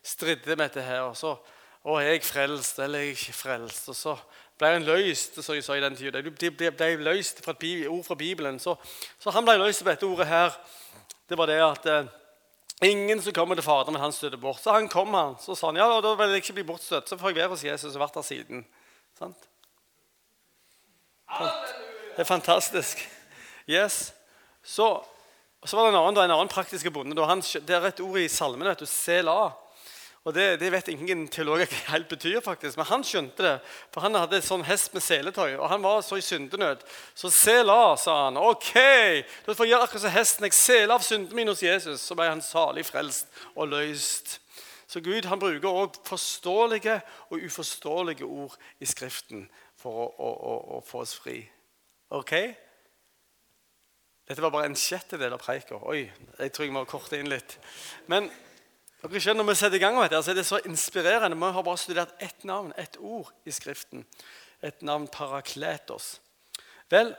[0.02, 1.02] stridde med dette her.
[1.10, 1.36] og så
[1.84, 3.88] å, er jeg frelst, eller er jeg ikke frelst?
[3.92, 4.16] Og så
[4.58, 6.22] ble han løst som jeg sa i den tida.
[6.24, 8.58] De ble, ble løst fra et ord fra Bibelen.
[8.58, 8.74] Så,
[9.20, 10.56] så, han ble løst på dette ordet her.
[11.28, 12.10] Det var det at eh,
[12.82, 14.60] ingen som kommer til Faderen, men han støter bort.
[14.62, 15.36] Så han kom, han.
[15.42, 17.10] Så sa han ja, da vil jeg ikke bli bortstøtt.
[17.10, 18.64] Så får jeg være hos Jesus og vært der siden.
[19.18, 19.48] Sant?
[22.16, 23.02] Det er fantastisk.
[23.68, 24.12] Yes.
[24.62, 24.86] Så,
[25.64, 27.14] så var det en annen, en annen praktisk bonde.
[27.14, 28.68] det er et ord i salmen.
[28.68, 29.52] vet du, Selah.
[30.28, 32.76] Og det, det, vet ingen teologer hva helt betyr, faktisk.
[32.76, 33.52] Men han skjønte det.
[33.94, 36.82] For han hadde sånn hest med seletøy, og han var så i syndenød.
[37.16, 38.36] Så sel av, sa han.
[38.36, 38.74] Ok,
[39.46, 40.44] da får jeg gjøre akkurat som hesten.
[40.50, 42.04] Jeg seler av synden min hos Jesus.
[42.04, 44.34] Så ble han salig frelst og løst.
[44.88, 46.98] Så Gud han bruker også forståelige
[47.30, 49.46] og uforståelige ord i Skriften
[49.80, 51.38] for å, å, å, å få oss fri.
[52.12, 52.34] Ok?
[54.28, 55.80] Dette var bare en sjettedel av preika.
[55.88, 56.02] Oi,
[56.36, 57.56] jeg tror jeg må korte inn litt.
[58.12, 58.28] Men
[59.02, 61.36] dere skjønner, Når vi setter i gang med dette, så er det så inspirerende.
[61.38, 64.06] Vi har bare studert ett navn, ett ord i Skriften.
[64.62, 66.20] Et navn Parakletos.
[66.90, 67.14] Vel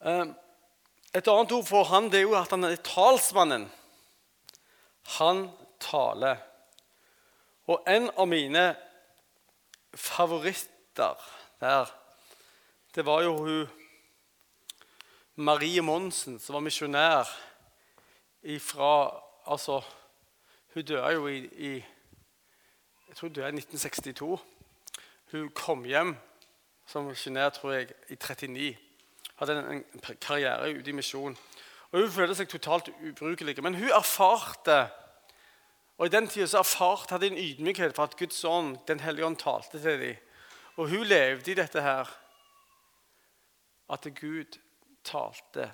[0.00, 0.34] ehm,
[1.12, 3.64] Et annet ord for han det er jo at han er talsmannen.
[5.18, 5.48] Han
[5.82, 6.38] taler.
[7.66, 8.62] Og en av mine
[9.92, 11.18] favoritter
[11.60, 11.90] der,
[12.94, 13.68] det var jo hun
[15.34, 17.28] Marie Monsen, som var misjonær
[18.60, 18.94] fra
[19.50, 19.80] altså,
[20.74, 21.84] Hun døde jo i, i
[23.08, 24.40] jeg tror hun døde i 1962.
[25.32, 26.16] Hun kom hjem
[26.86, 28.76] som misjonær tror jeg, i 39.
[29.36, 31.36] Hadde en, en karriere ute i misjon.
[31.90, 33.56] Og Hun følte seg totalt ubrukelig.
[33.62, 34.88] Men hun erfarte
[35.98, 39.36] og I den tida erfarte hadde en ydmykhet for at Guds ånd, Den hellige ånd,
[39.36, 40.16] talte til dem.
[40.76, 42.08] Og hun levde i dette her.
[43.90, 44.56] At Gud
[45.04, 45.72] talte.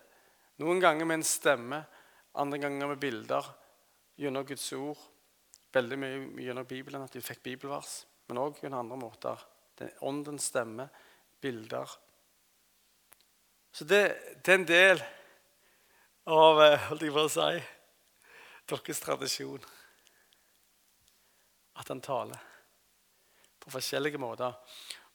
[0.58, 1.84] Noen ganger med en stemme,
[2.34, 3.54] andre ganger med bilder
[4.16, 4.98] gjennom Guds ord.
[5.76, 8.04] Veldig mye gjennom Bibelen, at de fikk bibelvers.
[8.28, 9.44] Men òg gjennom andre måter.
[9.80, 10.88] Er åndens stemme,
[11.40, 11.90] bilder.
[13.76, 14.02] Så det,
[14.40, 15.02] det, er en del
[16.32, 17.58] av eh, holdt jeg på å si,
[18.72, 19.66] deres tradisjon.
[21.76, 22.40] At han taler
[23.60, 24.56] på forskjellige måter.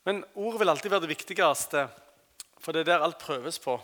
[0.06, 1.88] Men ordet vil alltid være det viktigste,
[2.62, 3.80] for det er der alt prøves på.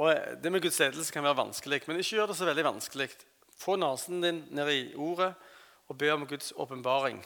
[0.00, 2.64] Og eh, Det med Guds ledelse kan være vanskelig, men ikke gjør det så veldig
[2.64, 3.08] vanskelig.
[3.58, 5.32] Få nesen din ned i ordet
[5.88, 7.20] og be om Guds åpenbaring.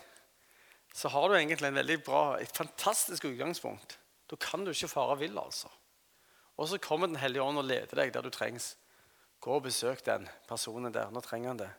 [0.95, 3.99] Så har du egentlig en veldig bra, et fantastisk utgangspunkt.
[4.31, 5.39] Da kan du ikke fare vill.
[5.39, 5.69] altså.
[6.57, 8.77] Og så kommer Den hellige ånd og leder deg der du trengs.
[9.41, 11.11] Gå og besøk den personen der.
[11.11, 11.71] Nå trenger han det.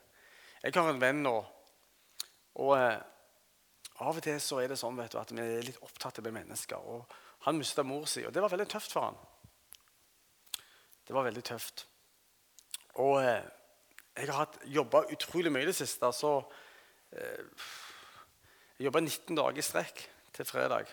[0.63, 1.45] Jeg har en venn nå,
[2.57, 2.97] og eh,
[4.01, 6.29] av og til så er det sånn vet du, at vi er litt opptatt av
[6.33, 6.77] mennesker.
[6.77, 7.05] og
[7.45, 9.19] Han mista mor si, og det var veldig tøft for han.
[11.07, 11.87] Det var veldig tøft.
[12.99, 13.43] Og eh,
[14.17, 16.09] jeg har jobba utrolig mye i det siste.
[16.13, 16.31] Så
[17.15, 17.67] eh,
[18.77, 20.03] jeg jobba 19 dager i strekk
[20.35, 20.91] til fredag.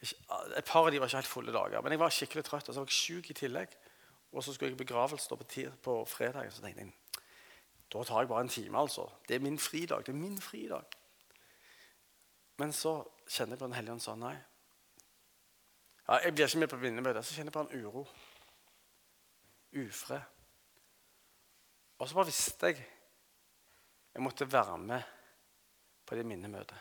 [0.00, 2.68] Et par av de var ikke helt fulle dager, men jeg var skikkelig trøtt.
[2.68, 3.76] Og så var jeg sjuk i tillegg.
[4.32, 5.46] Og så skulle jeg i begravelse på,
[5.82, 6.52] på fredag.
[6.52, 6.94] Så tenkte jeg
[7.90, 8.78] da tar jeg bare en time.
[8.78, 9.08] altså.
[9.28, 10.06] Det er min fridag.
[10.06, 10.82] det er min fridag.
[12.56, 14.36] Men så kjenner jeg på Den hellige ånd sånn Nei.
[16.08, 17.26] Ja, jeg blir ikke med på vinnermøtet.
[17.26, 18.04] Så kjenner jeg på en uro
[19.72, 20.20] ufred.
[21.98, 22.86] Og så bare visste jeg
[24.10, 25.02] jeg måtte være med
[26.06, 26.78] på det minnemøtet.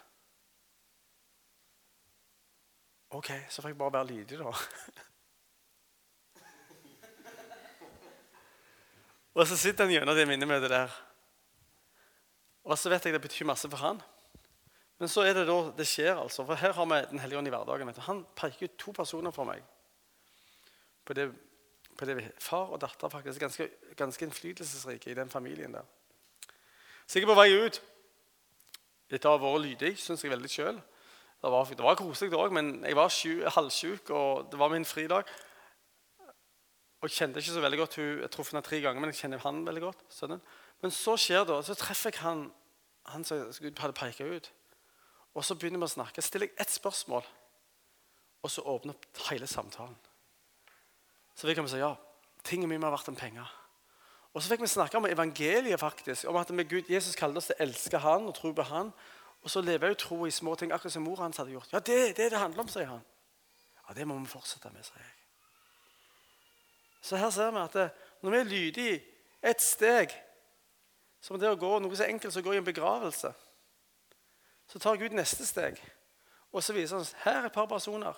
[3.09, 4.45] OK, så får jeg bare være lydig, da.
[9.37, 10.89] og så sitter han gjennom det minnemøtet der.
[12.69, 14.01] Og så vet jeg det betyr masse for han.
[14.99, 16.45] Men så er det da det skjer, altså.
[16.45, 17.93] For her har vi Den hellige ånd i hverdagen.
[18.09, 19.63] Han peker ut to personer for meg.
[21.05, 21.31] På det,
[21.99, 23.67] på det Far og datter er faktisk ganske,
[23.99, 25.87] ganske innflytelsesrike i den familien der.
[27.05, 27.81] Så jeg på vei ut
[29.09, 30.79] etter å ha vært lydig, syns jeg veldig sjøl.
[31.39, 33.13] Det var, var koselig òg, men jeg var
[33.55, 35.29] halvsjuk, og det var min fridag.
[36.99, 39.21] Og jeg kjente ikke så veldig godt hun, Jeg traff henne tre ganger, men jeg
[39.21, 40.03] kjenner han veldig godt.
[40.09, 40.41] sønnen.
[40.81, 42.51] Men så skjer det, så treffer jeg han,
[43.07, 44.51] han som Gud hadde peka ut.
[45.33, 46.21] Og så begynner vi å snakke.
[46.21, 47.23] Stiller jeg ett spørsmål,
[48.43, 49.95] og så åpner opp hele samtalen.
[51.39, 51.93] Så fikk vi si ja,
[52.43, 53.47] ting er mye mer verdt enn penger.
[54.35, 57.55] Og så fikk vi snakke om evangeliet, faktisk, om at Gud, Jesus kalte oss til
[57.55, 58.91] å elske Han og tro på Han.
[59.41, 61.71] Og så lever jeg jo tro i små ting, akkurat som mor hans hadde gjort.
[61.71, 63.05] Ja, det er det det handler om, sier han.
[63.87, 65.15] Ja, Det må vi fortsette med, sier jeg.
[67.01, 67.89] Så her ser vi at det,
[68.21, 68.97] når vi er lydige
[69.41, 70.11] ett steg,
[71.23, 73.31] som det å gå noe så enkelt som å gå i en begravelse
[74.69, 75.79] så tar Gud neste steg.
[76.53, 78.13] Og så viser han oss her er et par personer.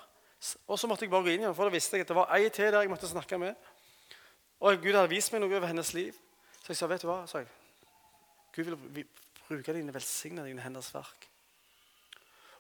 [0.67, 2.31] Og så måtte jeg bare gå inn igjen, for da visste jeg at det var
[2.33, 3.55] ei til der jeg måtte snakke med.
[4.61, 6.17] Og Gud hadde vist meg noe over hennes liv.
[6.61, 7.23] Så jeg sa, vet du hva?
[7.29, 7.49] sa jeg.
[8.55, 9.05] Gud vil
[9.47, 11.27] bruke dine velsigne dine henders verk.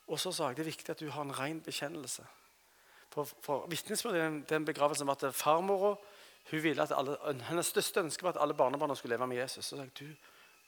[0.07, 2.25] Og så sa jeg det er viktig at du har en ren bekjennelse.
[3.11, 5.95] For, for Vitnesbyrdet i den, den begravelsen var at farmora
[6.51, 7.17] ville at alle,
[7.47, 9.65] hennes største ønske var at alle barnebarna skulle leve med Jesus.
[9.65, 10.07] Så sa jeg du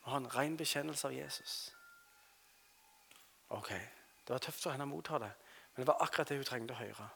[0.05, 1.73] må ha en ren bekjennelse av Jesus.
[3.49, 3.69] Ok,
[4.27, 5.31] Det var tøft for henne å motta det,
[5.73, 7.07] men det var akkurat det hun trengte å høre.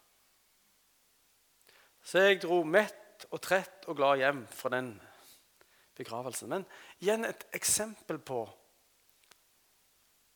[2.08, 4.94] Så jeg dro mett og trett og glad hjem fra den
[5.98, 6.50] begravelsen.
[6.50, 6.66] Men
[7.02, 8.46] igjen et eksempel på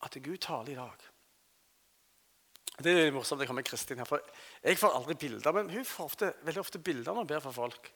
[0.02, 1.08] at Gud taler i dag.
[2.82, 3.40] Det er litt morsomt.
[3.40, 4.22] det kommer Kristin her, for
[4.62, 7.56] Jeg får aldri bilder, men hun får ofte, veldig ofte bilder når hun ber for
[7.56, 7.92] folk.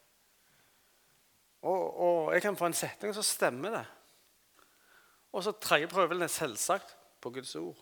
[1.61, 3.85] Og, og, jeg kan få en setning, og så stemmer det.
[5.33, 7.81] Og så tredje prøven er selvsagt på Guds ord.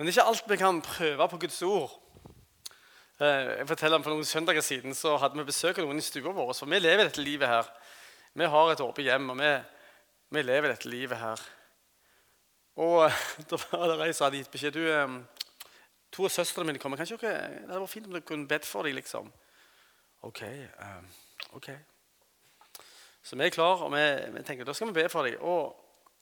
[0.00, 1.90] Men det er ikke alt vi kan prøve på Guds ord.
[3.20, 6.04] Eh, jeg forteller om For noen søndager siden så hadde vi besøk av noen i
[6.04, 6.54] stua vår.
[6.56, 7.66] For vi lever dette livet her.
[8.32, 9.50] Vi har et åpent hjem, og vi,
[10.32, 11.42] vi, lever dette livet her.
[12.80, 13.12] Og
[13.50, 15.18] da var det ei som hadde gitt beskjed du, eh,
[16.16, 16.96] To av søstrene mine kommer.
[16.96, 18.96] Kanskje dere, Det hadde vært fint om dere kunne bedt for dem.
[18.96, 19.28] liksom.
[20.22, 20.42] Ok.
[21.60, 21.70] Ok.
[23.20, 25.36] Så vi er klare, og vi, vi tenker da skal vi be for dem.
[25.44, 25.76] Og,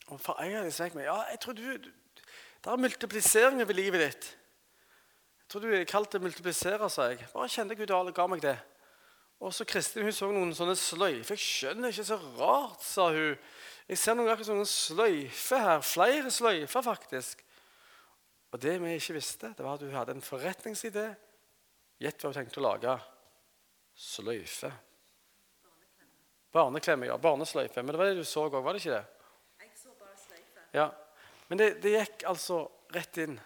[0.09, 1.93] og for en av dem sa jeg meg ja, jeg tror du,
[2.65, 4.27] det er multiplisering over livet ditt.
[5.39, 7.23] Jeg tror du er kalt til å multiplisere, sa jeg.
[7.33, 8.59] Bare kjente Gud ga meg det.
[9.39, 11.39] Og så Kristin hun så noen sånne sløyfer.
[11.39, 13.39] Jeg skjønner ikke, så rart, sa hun.
[13.89, 15.85] Jeg ser noen akkurat sånne sløyfer her.
[15.87, 17.45] Flere sløyfer, faktisk.
[18.53, 21.07] Og det vi ikke visste, det var at hun hadde en forretningsidé.
[22.03, 22.99] Gjett hva hun tenkte å lage.
[23.99, 24.73] Sløyfe.
[26.55, 27.17] Barneklemme, ja.
[27.21, 27.83] Barnesløyfe.
[27.83, 29.05] Men det var det du så òg, var det ikke det?
[29.63, 30.67] Jeg så bare sløyfe.
[30.75, 30.91] Ja.
[31.49, 32.63] Men det, det, gikk altså
[32.95, 33.39] rett inn.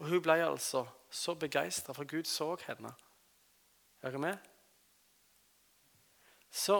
[0.00, 2.92] Og hun ble altså så begeistra, for Gud så henne.
[4.00, 4.50] Er dere med?
[6.50, 6.78] Så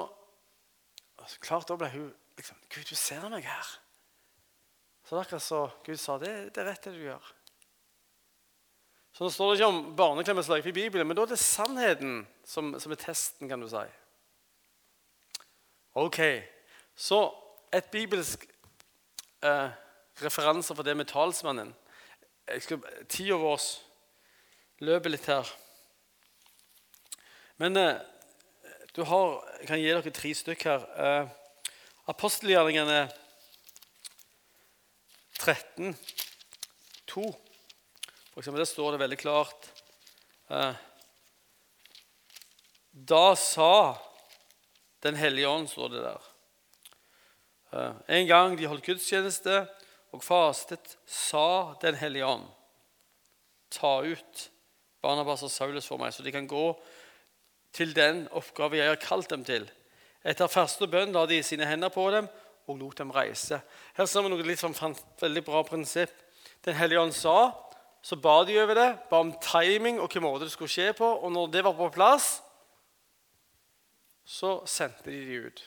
[1.18, 3.74] altså, klart da ble hun liksom Gud, du ser meg her.
[5.04, 7.30] Så det er akkurat så Gud sa det, det er rett det du gjør.
[9.12, 12.70] Så Nå står det ikke om barneklemmeslag i Bibelen, men da er det sannheten som,
[12.80, 13.82] som, er testen, kan du si.
[15.98, 16.20] Ok,
[16.94, 17.18] Så
[17.72, 18.46] et bibelsk
[19.42, 19.70] eh,
[20.24, 21.74] referanser for det med talsmannen.
[23.08, 23.66] Tida vår
[24.84, 25.48] løper litt her.
[27.60, 28.00] Men eh,
[28.96, 30.86] du har, jeg kan gi dere tre stykker her.
[31.04, 31.36] Eh,
[32.10, 33.04] Apostelgjerningene
[35.38, 35.94] 13,
[37.06, 37.26] 2.
[38.32, 39.68] For eksempel, der står det veldig klart
[40.50, 40.74] eh,
[42.92, 43.96] Da sa
[45.00, 46.26] Den hellige ånd, står det der.
[47.72, 49.62] Eh, en gang de holdt gudstjeneste,
[50.10, 52.46] og fastet, sa Den hellige ånd,
[53.70, 54.50] ta ut
[55.00, 56.74] Barnabas og Saulus for meg, så de kan gå
[57.72, 59.68] til den oppgave jeg har kalt dem til.
[60.26, 62.28] Etter første bønn la de sine hender på dem
[62.68, 63.60] og lot dem reise.
[63.96, 64.76] Her ser vi noe litt sånn
[65.20, 66.12] veldig bra prinsipp.
[66.66, 67.52] Den hellige ånd sa,
[68.02, 71.06] så ba de over det, ba om timing og hvilken måte det skulle skje på.
[71.06, 72.28] Og når det var på plass,
[74.24, 75.64] så sendte de de ut.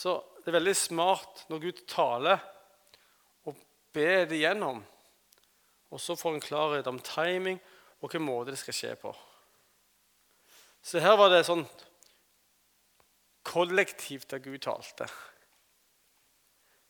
[0.00, 2.40] Så det er veldig smart når Gud taler,
[3.44, 3.58] og
[3.94, 4.80] be det gjennom.
[5.90, 7.58] Og så får en klarhet om timing
[8.00, 9.12] og hvilken måte det skal skje på.
[10.80, 11.66] Så her var det sånn
[13.44, 15.08] kollektivt at Gud talte.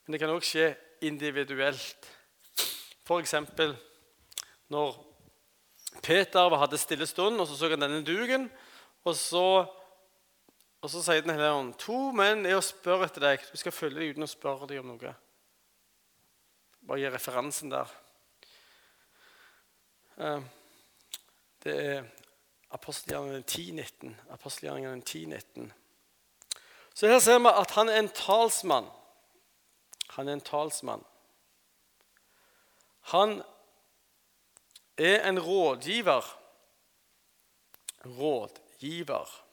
[0.05, 0.73] Men det kan òg skje
[1.07, 2.07] individuelt.
[3.07, 3.35] F.eks.
[4.71, 4.99] når
[6.05, 8.47] Peter hadde stille stund, og så så han denne duken.
[9.03, 9.45] Og så
[10.81, 13.43] Og så sier Den hellige ånd to menn er å spørre etter deg.
[13.53, 15.13] Du skal følge dem uten å spørre dem om noe.
[16.89, 17.91] Bare gi referansen der.
[20.17, 20.41] Eh,
[21.61, 22.09] det er
[22.73, 24.17] apostelgjerningene 10.19.
[24.33, 25.69] Apostelgjerningene 10.19.
[26.95, 28.89] Så her ser vi at han er en talsmann.
[30.17, 31.05] Han er en talsmann.
[33.13, 33.43] Han
[34.97, 36.25] er en rådgiver.
[38.05, 39.50] Rådgiver.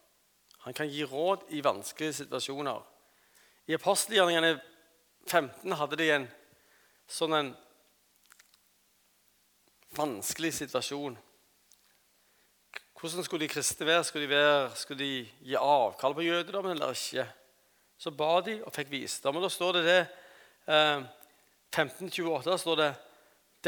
[0.68, 2.82] Han kan gi råd i vanskelige situasjoner.
[3.72, 4.58] I apostelgjerningene
[5.24, 6.26] 15 hadde de en
[7.08, 7.52] sånn en
[9.96, 11.16] vanskelig situasjon.
[13.00, 14.04] Hvordan skulle de kristne være?
[14.10, 17.24] Skulle de, være, skulle de gi avkall på jødedommen eller ikke?
[17.96, 19.40] Så ba de og fikk visdom.
[19.40, 20.02] Og da står det det
[20.68, 21.08] eh,
[21.72, 22.92] 1528 står det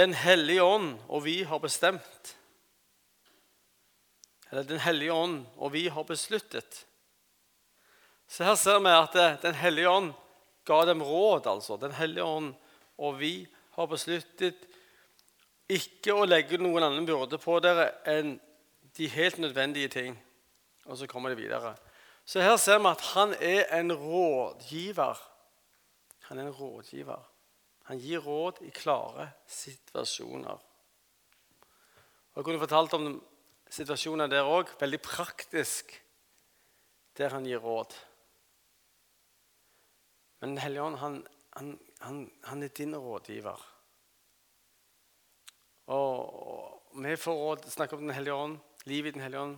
[0.03, 2.35] Den hellige ånd og vi har bestemt.
[4.51, 6.83] Eller Den hellige ånd og vi har besluttet.
[8.29, 10.11] Så her ser vi at eh, Den hellige ånd
[10.65, 11.47] ga dem råd.
[11.47, 11.77] altså.
[11.77, 12.53] Den hellige ånd
[12.99, 14.65] og vi har besluttet
[15.69, 18.35] ikke å legge noen annen byrde på dere enn
[18.97, 20.17] de helt nødvendige ting.
[20.89, 21.75] Og så kommer det videre.
[22.25, 25.21] Så her ser vi at han er en rådgiver.
[26.29, 27.23] Han er en rådgiver.
[27.89, 30.59] Han gir råd i klare situasjoner.
[32.29, 33.07] Og Jeg kunne fortalt om
[33.69, 34.69] situasjoner der òg.
[34.79, 35.95] Veldig praktisk,
[37.17, 37.95] der han gir råd.
[40.39, 41.19] Men Den hellige ånd, han,
[41.57, 43.65] han, han, han, er din rådgiver.
[45.91, 49.57] Og, vi får råd, snakke om Den hellige ånd livet i Den hellige ånd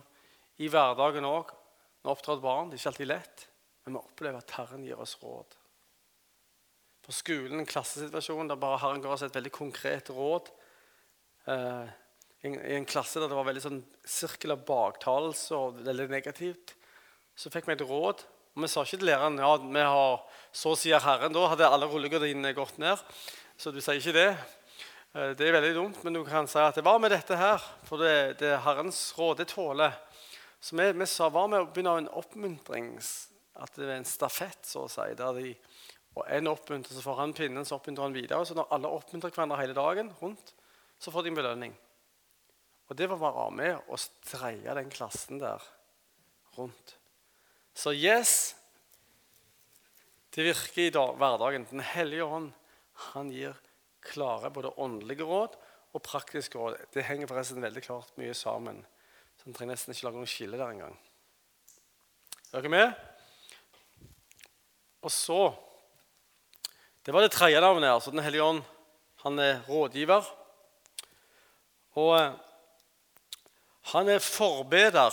[0.62, 1.52] i hverdagen òg.
[2.02, 2.70] Vi oppdrar barn.
[2.70, 3.46] Det er ikke alltid lett,
[3.84, 5.56] men vi opplever at Herren gir oss råd.
[7.02, 10.50] På skolen, en klassesituasjon der bare Herren ga oss et veldig konkret råd.
[11.50, 11.88] Eh,
[12.46, 16.76] I en klasse der det var veldig sånn sirkel av baktalelse og veldig negativt,
[17.34, 18.22] så fikk vi et råd.
[18.52, 21.32] Og Vi sa ikke til læreren ja, vi har så sier Herren.
[21.32, 23.00] Da hadde alle rullegardinene gått ned.
[23.56, 24.28] Så du sier ikke det.
[25.16, 27.62] Eh, det er veldig dumt, men du kan si at det var med dette her,
[27.88, 29.40] for det, det er Herrens råd.
[29.40, 29.96] Det tåler.
[30.60, 33.28] Så vi, vi sa hva med å begynne en oppmuntrings...
[33.62, 35.04] At det er en stafett, så å si.
[35.12, 35.50] der de,
[36.16, 38.46] og En oppmuntrer, så får han pinnen, så oppmuntrer han videre.
[38.48, 40.54] Så når alle oppmuntrer hverandre hele dagen rundt,
[40.96, 41.74] så får de en belønning.
[42.88, 45.60] Og det var bare med å streie den klassen der
[46.56, 46.96] rundt.
[47.74, 48.54] Så yes,
[50.34, 51.66] det virker i dag, hverdagen.
[51.70, 52.52] Den hellige ånd,
[53.12, 53.56] han gir
[54.04, 55.56] klare både åndelige råd
[55.92, 56.78] og praktiske råd.
[56.92, 58.82] Det henger forresten veldig klart mye sammen.
[59.36, 60.94] Så en trenger nesten ikke lage noe skille der engang.
[62.52, 62.94] Er dere med?
[65.02, 65.42] Og så
[67.02, 67.90] Det var det tredje navnet.
[67.90, 68.62] altså Den hellige ånd.
[69.24, 70.22] Han er rådgiver.
[71.98, 72.32] Og eh,
[73.92, 75.10] han er forbeder.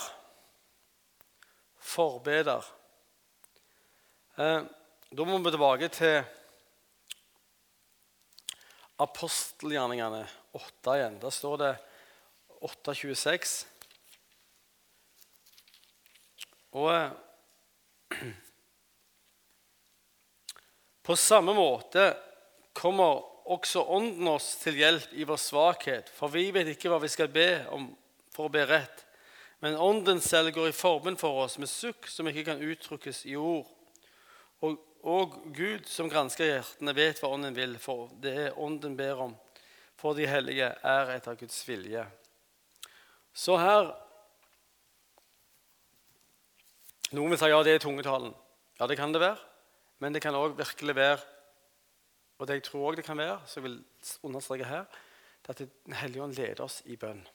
[1.79, 2.65] Forbeder.
[4.35, 4.61] Eh,
[5.11, 6.19] da må vi tilbake til
[8.99, 10.25] apostelgjerningene
[10.59, 11.17] 8 igjen.
[11.23, 11.73] Der står det
[12.61, 13.55] 8.26.
[16.77, 18.31] Og eh,
[21.01, 22.11] på samme måte
[22.77, 27.09] kommer også Ånden oss til hjelp i vår svakhet, for vi vet ikke hva vi
[27.09, 27.87] skal be om
[28.29, 29.05] for å be rett.
[29.59, 33.35] Men Ånden selv går i forbund for oss med sukk som ikke kan uttrykkes i
[33.35, 33.67] ord.
[34.61, 39.21] Og og Gud, som gransker hjertene, vet hva Ånden vil, for det er Ånden ber
[39.29, 39.35] om.
[39.99, 42.03] For de hellige er etter Guds vilje.
[43.33, 43.93] Så her
[47.15, 48.35] Noen vil si ja, det er tungetalen.
[48.77, 49.39] Ja, det kan det være.
[49.99, 51.17] Men det kan òg virkelig være,
[52.37, 53.79] og det jeg tror også det kan være, så jeg vil
[54.23, 54.85] understreke her,
[55.47, 57.25] det at Den hellige ånd leder oss i bønn.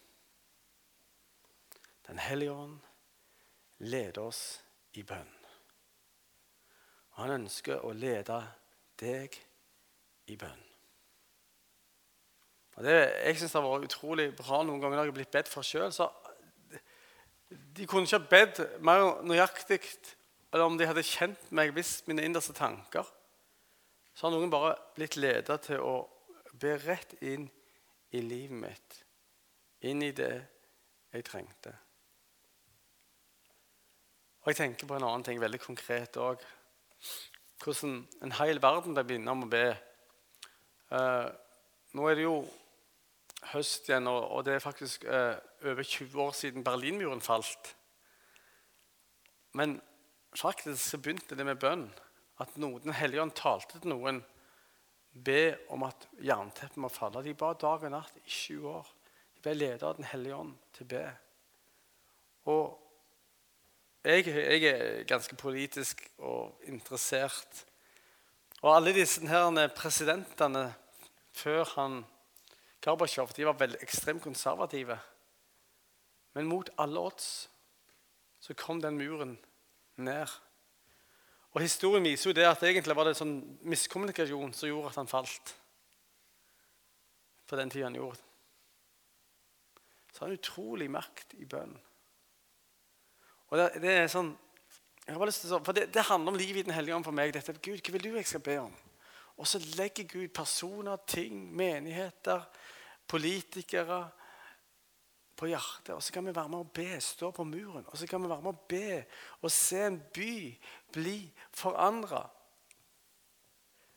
[2.08, 2.78] Den hellige ånd
[3.84, 4.42] leder oss
[4.94, 5.32] i bønn.
[7.18, 8.40] Han ønsker å lede
[9.00, 9.36] deg
[10.30, 10.62] i bønn.
[12.74, 15.34] Og det, jeg syns det har vært utrolig bra noen ganger når jeg har blitt
[15.36, 15.94] bedt for sjøl.
[17.50, 19.80] De kunne ikke ha bedt mer nøyaktig
[20.54, 23.06] eller om de hadde kjent meg, visst mine innerste tanker.
[24.14, 25.96] Så har noen bare blitt ledet til å
[26.62, 27.48] be rett inn
[28.14, 29.00] i livet mitt.
[29.90, 30.34] Inn i det
[31.14, 31.74] jeg trengte.
[34.44, 36.42] Og jeg tenker på en annen ting veldig konkret òg
[37.64, 39.64] hvordan en hel verden ble minnet om å be.
[40.92, 41.28] Eh,
[41.96, 42.36] nå er det jo
[43.54, 47.72] høst igjen, og, og det er faktisk eh, over 20 år siden Berlinmuren falt.
[49.56, 49.78] Men
[50.36, 51.88] faktisk så begynte det med bønn.
[52.42, 54.20] At noen, Den hellige ånd talte til noen.
[55.14, 57.22] Be om at jernteppet må falle.
[57.22, 58.88] De ba dag og natt i 20 år.
[59.36, 61.04] De ble ledet av Den hellige ånd til å be.
[62.50, 62.83] Og
[64.04, 67.64] jeg, jeg er ganske politisk og interessert.
[68.62, 70.74] Og alle disse her presidentene
[71.32, 72.04] før han
[72.84, 74.98] Gorbatsjov de var veldig ekstremt konservative.
[76.34, 77.28] Men mot alle odds
[78.44, 79.38] så kom den muren
[79.96, 80.28] ned.
[81.54, 85.08] Og Historien viser jo det at egentlig var det sånn miskommunikasjon som gjorde at han
[85.08, 85.54] falt.
[87.48, 88.20] På den tida han gjorde.
[90.12, 91.80] Så har han utrolig makt i bønnen.
[93.54, 94.32] Og det, det, er sånn,
[95.04, 96.96] jeg har bare lyst til å, for det, det handler om livet i Den hellige
[96.96, 97.30] ånd for meg.
[97.36, 98.72] Dette, Gud, hva vil du jeg skal be om?
[99.38, 102.42] Og så legger Gud personer, ting, menigheter,
[103.06, 104.00] politikere
[105.38, 105.92] på hjertet.
[105.94, 107.86] Og så kan vi være med å be, stå på muren.
[107.86, 108.98] Og så kan vi være med å be
[109.38, 110.34] og se en by
[110.98, 111.18] bli
[111.54, 112.24] forandra.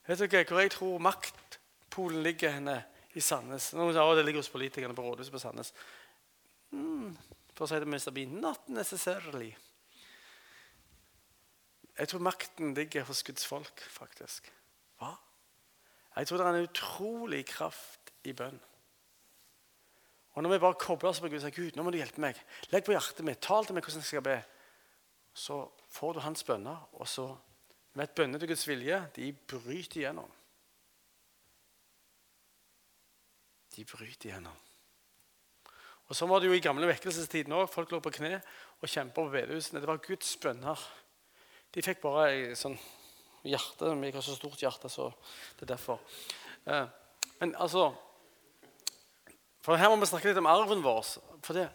[0.06, 2.78] Vet dere hvor jeg tror maktpolen ligger henne?
[3.18, 3.72] I Sandnes.
[3.74, 5.72] Noen sa det ligger hos politikerne på rådhuset på Sandnes.
[6.70, 7.16] Mm,
[7.58, 8.14] for å si det.
[8.14, 9.52] Bean not necessarily.
[11.98, 14.52] Jeg tror makten ligger hos Guds folk, faktisk.
[15.02, 15.16] Hva?
[16.18, 18.60] Jeg tror det er en utrolig kraft i bønn.
[20.38, 22.22] Og Når vi bare kobler oss på Gud og sier Gud, nå må du hjelpe
[22.22, 22.38] meg.
[22.70, 23.42] Legg på hjertet mitt.
[23.42, 24.38] Tal til meg hvordan jeg skal be.
[25.34, 25.58] Så
[25.90, 26.84] får du hans bønner.
[27.02, 27.26] Og så
[27.98, 30.30] med et bønne til Guds vilje, de bryter igjennom.
[33.74, 34.67] De bryter igjennom.
[36.08, 37.68] Og Sånn var det jo i gamle vekkelsestiden òg.
[37.72, 38.38] Folk lå på kne
[38.80, 39.82] og kjempa på bedehusene.
[39.84, 40.84] Det var Guds bønner.
[41.76, 42.78] De fikk bare ei sånn
[43.48, 43.92] hjerte.
[44.00, 45.10] Vi har så stort hjerte, så
[45.58, 46.00] det er derfor.
[46.66, 46.86] Eh,
[47.42, 47.92] men altså
[49.62, 51.10] For her må vi snakke litt om arven vår.
[51.44, 51.66] For det,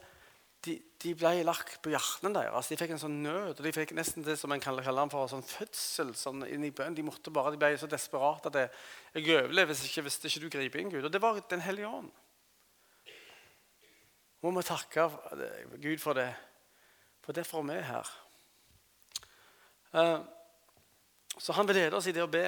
[0.65, 2.71] de, de, ble lagt på hjertene deres.
[2.73, 3.59] De fikk en sånn nød.
[3.59, 6.15] og De fikk nesten det som en kan kalle for sånn fødsel.
[6.17, 6.97] sånn inn i bønn.
[6.97, 8.67] De måtte bare, de ble så desperate at det,
[9.13, 11.05] jeg overlever hvis ikke, hvis ikke du griper inn, Gud.
[11.05, 12.09] Og det var Den hellige ånd.
[14.43, 15.05] Må vi takke
[15.79, 16.33] Gud for det.
[17.23, 18.09] For derfor er vi her.
[19.93, 20.25] Uh,
[21.39, 22.43] så han vil lede oss i det å be.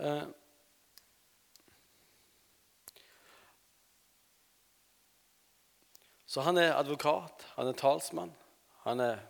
[0.00, 0.26] Uh,
[6.28, 8.34] så han er advokat, han er talsmann,
[8.84, 9.24] han er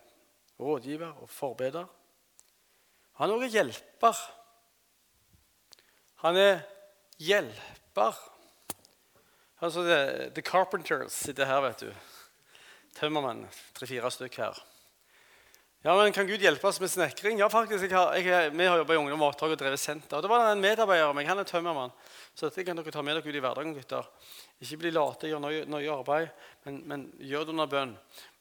[0.58, 1.86] rådgiver og forbeder.
[3.22, 4.20] Han er også hjelper.
[6.24, 6.60] Han er
[7.22, 8.18] hjelper.
[9.60, 11.90] Altså, The, the Carpenters sitter her, vet du.
[12.96, 13.44] Tømmermenn.
[13.76, 14.60] Tre-fire stykk her.
[15.80, 17.38] Ja, men Kan Gud hjelpe oss med snekring?
[17.40, 17.86] Ja, faktisk.
[17.86, 20.18] Jeg har, jeg, vi har jobba i Ungdom og Oppdrag og drevet senter.
[20.18, 21.28] Og det var en medarbeider av meg.
[21.28, 21.94] Han er tømmermann.
[22.36, 24.08] Så dette kan dere ta med dere ut i hverdagen, gutter.
[24.60, 26.28] Ikke bli late, gjør nøye, arbeid,
[26.66, 27.94] men, men, gjør det under bønn.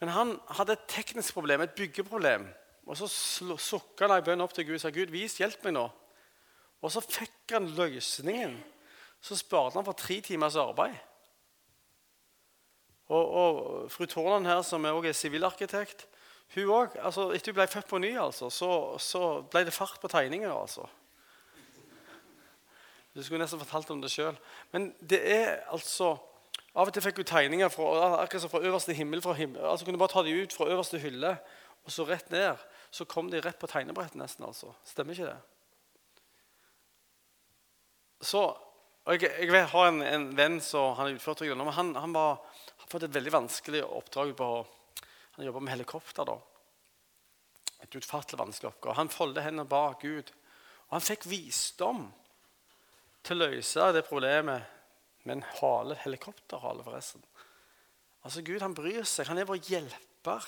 [0.03, 2.49] Men han hadde et teknisk problem, et byggeproblem.
[2.89, 5.77] Og så sukka han i bønn opp til Gud og sa Gud, vis, hjelp meg
[5.77, 5.85] nå.
[6.83, 8.59] Og så fikk han løsningen.
[9.23, 10.99] Så sparte han for tre timers arbeid.
[13.09, 16.07] Og, og fru Tårland her, som også er sivilarkitekt,
[16.55, 19.99] hun også, altså, Etter hun ble født på ny, altså, så, så ble det fart
[20.01, 20.53] på tegninger.
[20.53, 20.87] altså.
[23.15, 24.37] Du skulle nesten fortalt om det sjøl.
[24.71, 26.17] Men det er altså
[26.77, 29.21] Av og til fikk hun tegninger fra, akkurat som fra øverste himmel.
[29.25, 31.33] Fra himmel altså Kunne bare ta dem ut fra øverste hylle
[31.83, 32.61] og så rett ned.
[32.91, 34.45] Så kom de rett på tegnebrettet nesten.
[34.45, 34.69] altså.
[34.85, 35.39] Stemmer ikke det?
[38.21, 38.43] Så,
[39.05, 41.41] og Jeg, jeg har en, en venn som han er utført.
[41.41, 42.37] han, han var,
[42.89, 44.49] fått et veldig vanskelig oppdrag på
[45.39, 46.25] han jobber med helikopter.
[46.25, 46.39] da.
[47.79, 48.95] Et utfattelig vanskelig oppgave.
[48.97, 50.33] Han foldet hendene bak Gud.
[50.89, 52.09] Og han fikk visdom
[53.23, 54.65] til å løse det problemet
[55.23, 57.23] med en hale, helikopterhale, forresten.
[58.25, 59.29] Altså, Gud han bryr seg.
[59.29, 60.45] Han er vår hjelper.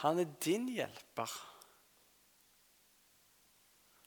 [0.00, 1.36] Han er din hjelper.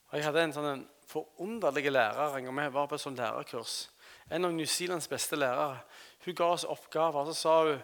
[0.10, 3.84] Og Jeg hadde en sånn forunderlig lærer en gang vi var på et sånt lærerkurs.
[4.30, 5.82] En av New Zealands beste lærere.
[6.26, 7.20] Hun ga oss oppgaver.
[7.20, 7.82] og så sa hun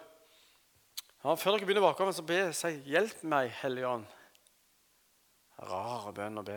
[1.20, 4.06] ja, før dere begynner bakover, så be, si 'Hjelp meg, Hellige Ånd'.
[5.68, 6.56] Rar bønn å be.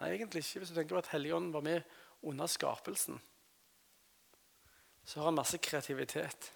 [0.00, 0.60] Nei, egentlig ikke.
[0.60, 1.82] Hvis du tenker på at Helligånden var med
[2.22, 3.16] under skapelsen,
[5.04, 6.50] så har han masse kreativitet.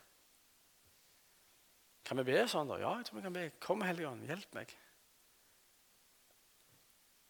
[2.04, 2.76] Kan vi be sånn, da?
[2.80, 3.46] Ja, jeg tror vi kan be.
[3.64, 4.76] Kom, Helligånd, hjelp meg.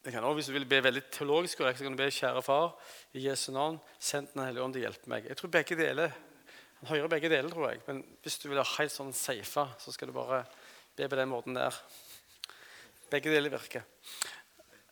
[0.04, 2.42] Det kan også, Hvis du vil be veldig teologisk korrekt, så kan du be kjære
[2.42, 2.74] far,
[3.12, 5.28] i Jesu navn, send Den hellige ånd til å hjelpe meg.
[5.28, 6.14] Jeg tror begge deler
[6.78, 7.80] han hører begge deler, tror jeg.
[7.88, 10.44] Men hvis du vil ha helt sånn safe, så skal du bare
[10.98, 11.74] be på den måten der.
[13.10, 13.82] Begge deler virker.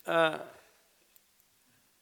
[0.06, 0.34] Uh,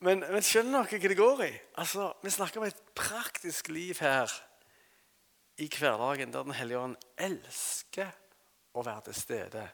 [0.05, 1.53] men, men skjønner dere hva det går i?
[1.83, 4.33] Altså, Vi snakker om et praktisk liv her
[5.61, 8.09] i hverdagen der Den hellige ånd elsker
[8.75, 9.69] å være til stede.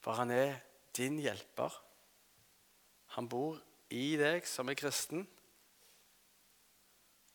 [0.00, 0.56] For han er
[0.96, 1.76] din hjelper.
[3.16, 3.58] Han bor
[3.90, 5.24] i deg som er kristen.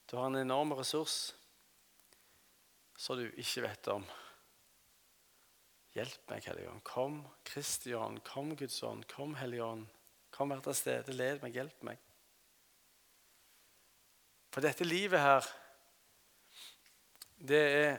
[0.06, 1.34] Du har en enorm ressurs
[2.96, 4.06] så du ikke vet om.
[5.96, 6.84] Hjelp meg, Hellige Ånd.
[6.88, 8.22] Kom, Kristi Ånd.
[8.28, 9.06] Kom, Guds Ånd.
[9.12, 9.86] Kom, Hellige Ånd.
[10.36, 11.16] Kom, vær til stede.
[11.16, 12.02] Led meg, hjelp meg.
[14.56, 15.48] For dette livet her,
[17.36, 17.96] det er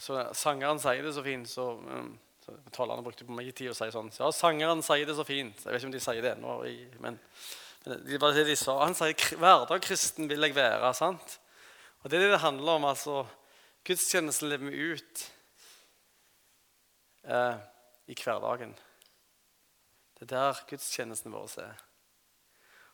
[0.00, 3.70] så Sangeren sier det så fint, så, um, så Talerne brukte på meg i tid
[3.70, 4.10] å si sånn.
[4.18, 5.60] Ja, sangeren sier det så fint.
[5.62, 6.56] Jeg vet ikke om de sier det ennå,
[7.04, 7.18] men,
[7.84, 8.80] men de, bare, de sa.
[8.82, 10.90] Han sier hverdagskristen vil jeg være.
[10.98, 11.36] sant?
[12.02, 12.88] Og Det er det det handler om.
[12.90, 13.22] altså
[13.86, 15.22] Gudstjenesten lever vi ut
[17.26, 17.62] eh,
[18.06, 18.74] i hverdagen.
[20.18, 21.78] Det er der gudstjenesten vår er.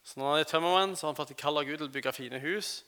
[0.05, 2.12] Så Når han er tømmermann, så har han fått kall av Gud til å bygge
[2.16, 2.84] fine hus.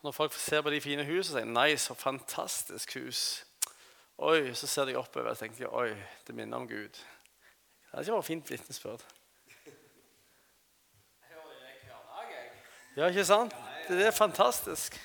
[0.00, 3.44] Og Når folk ser på de fine husene, sier nei, så fantastisk hus.
[4.18, 5.94] Oi, Så ser de oppover og tenker oi,
[6.26, 6.92] det minner om Gud.
[6.92, 9.04] Det hadde ikke vært fint vitnesbyrd.
[12.96, 13.54] Ja, ikke sant?
[13.88, 14.98] Det er fantastisk.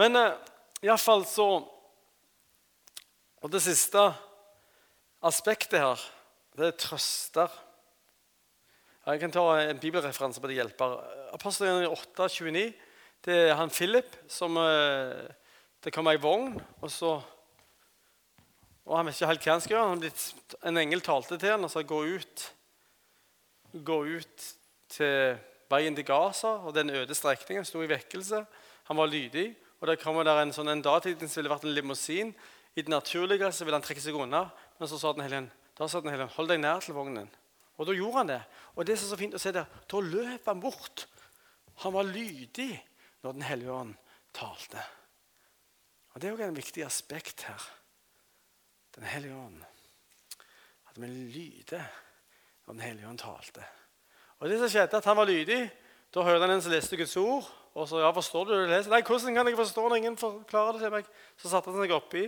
[0.00, 0.38] Men uh,
[0.82, 1.46] iallfall så
[3.42, 4.00] Og det siste
[5.22, 6.00] aspektet her,
[6.56, 7.50] det er trøster.
[9.06, 10.94] Jeg kan ta en bibelreferanse på det hjelper.
[11.34, 12.72] Apostelen 8, 29,
[13.26, 15.26] det er han Philip som uh,
[15.82, 17.16] Det kommer ei vogn, og så
[18.86, 20.12] og Han vet ikke helt hva han skal gjøre.
[20.68, 22.52] en engel talte til han og sa gå ut,
[23.72, 24.46] gå ut
[24.88, 25.38] til
[25.70, 27.64] veien til Gaza og den øde strekningen.
[27.64, 28.46] sto i vekkelse.
[28.84, 29.56] Han var lydig.
[29.80, 32.34] Og der kommer der en sånn en datiden som ville vært en limousin.
[32.76, 34.50] I det naturlige så ville han trekke seg unna.
[34.78, 37.30] Men så sa den hellige da sa den hellige hold deg nær til vognen.
[37.80, 38.42] Og da gjorde han det.
[38.76, 41.06] Og det er så fint å se der, da løp han bort.
[41.82, 42.76] Han var lydig
[43.22, 43.94] når Den hellige ånd
[44.34, 44.82] talte.
[46.12, 47.62] Og Det er òg en viktig aspekt her.
[48.96, 49.60] Den hellige ånd.
[50.90, 51.84] At vi lyder
[52.66, 53.64] når Den hellige ånd talte.
[54.38, 55.70] Og det som skjedde, at Han var lydig.
[56.14, 57.46] Da hørte han en som leste Guds ord.
[57.74, 58.90] Og så ja, forstår du det du leser?
[58.92, 61.06] Nei, hvordan kan jeg forstå når ingen forklarer det til meg?
[61.40, 62.26] Så satte han seg oppi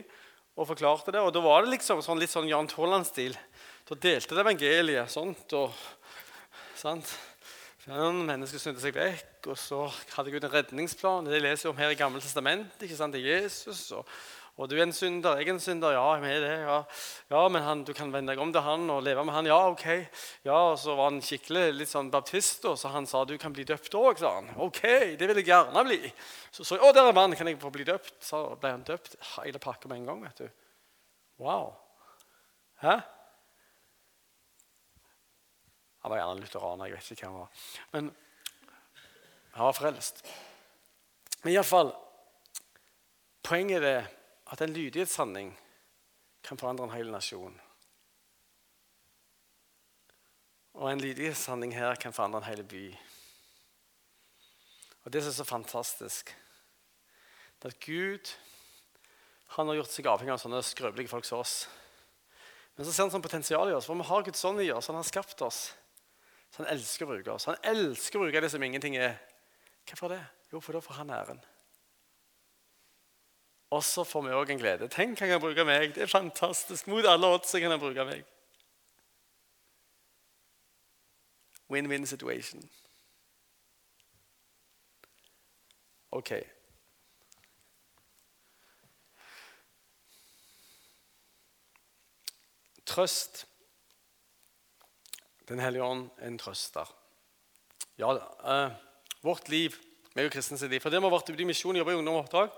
[0.56, 1.20] og forklarte det.
[1.20, 3.36] Og da var det liksom sånn, litt sånn Jan Tolland-stil.
[3.84, 5.52] Da delte det evangeliet sånt.
[5.52, 5.74] og
[6.80, 7.12] sant?
[7.84, 9.82] Noen mennesker snudde seg vekk, og så
[10.14, 11.26] hadde Gud en redningsplan.
[11.28, 12.86] Det leser vi om her i Gamle testamentet.
[12.86, 13.82] ikke sant, er Jesus.
[13.92, 14.08] Og,
[14.54, 15.96] og du er en synder, jeg er en synder.
[15.96, 16.50] Ja, jeg er det.
[16.62, 16.76] Ja,
[17.32, 19.48] ja men han, du kan vende deg om til han og leve med han.
[19.50, 19.86] Ja, ok.
[20.46, 23.52] Ja, Og så var han skikkelig litt sånn baptist, og så han sa du kan
[23.56, 24.22] bli døpt òg.
[24.22, 24.52] sa han.
[24.62, 24.78] Ok,
[25.18, 25.98] det vil jeg gjerne bli.
[26.54, 28.14] Så, så å, der er mannen, kan jeg få bli døpt?
[28.22, 29.18] Så ble han døpt.
[29.34, 30.22] Hele pakka med en gang.
[30.28, 30.48] vet du.
[31.42, 31.74] Wow.
[32.78, 33.00] Hæ?
[36.04, 36.92] Han var gjerne lutheraner.
[36.92, 37.70] Jeg vet ikke hva han var.
[37.90, 38.14] Men
[39.58, 40.26] han var frelst.
[41.42, 41.96] Men iallfall
[43.44, 44.06] Poenget er
[44.54, 45.50] at en lydighetshandling
[46.46, 47.54] kan forandre en hel nasjon.
[50.78, 52.84] Og en lydighetshandling her kan forandre en hel by.
[55.04, 56.30] Og Det som er så fantastisk,
[57.58, 58.30] det er at Gud
[59.56, 61.56] han har gjort seg avhengig av sånne skrøpelige folk som oss.
[62.74, 64.90] Men så ser han sånn potensial i oss, for vi har Guds ånd i oss.
[64.90, 65.60] Han har skapt oss.
[66.50, 67.46] Så han elsker å bruke oss.
[67.50, 69.18] Han elsker å bruke det som ingenting er.
[69.86, 70.22] Hvorfor det?
[70.50, 71.42] Jo, for da får han æren.
[73.74, 74.86] Og så får vi òg en glede.
[74.88, 75.96] Tenk, han kan bruke meg.
[75.96, 76.86] Det er fantastisk.
[76.86, 78.22] Mot alle odds kan han bruke meg.
[81.72, 82.62] Win-win situation.
[86.14, 86.30] Ok.
[92.86, 93.46] Trøst.
[95.48, 96.94] Den hellige ånd er en trøster.
[97.98, 98.70] Ja, uh,
[99.22, 99.74] vårt liv,
[100.14, 102.20] meg og kristne liv For det vi har vært ute i misjon, jobber i ungdom
[102.20, 102.54] og oppdrag,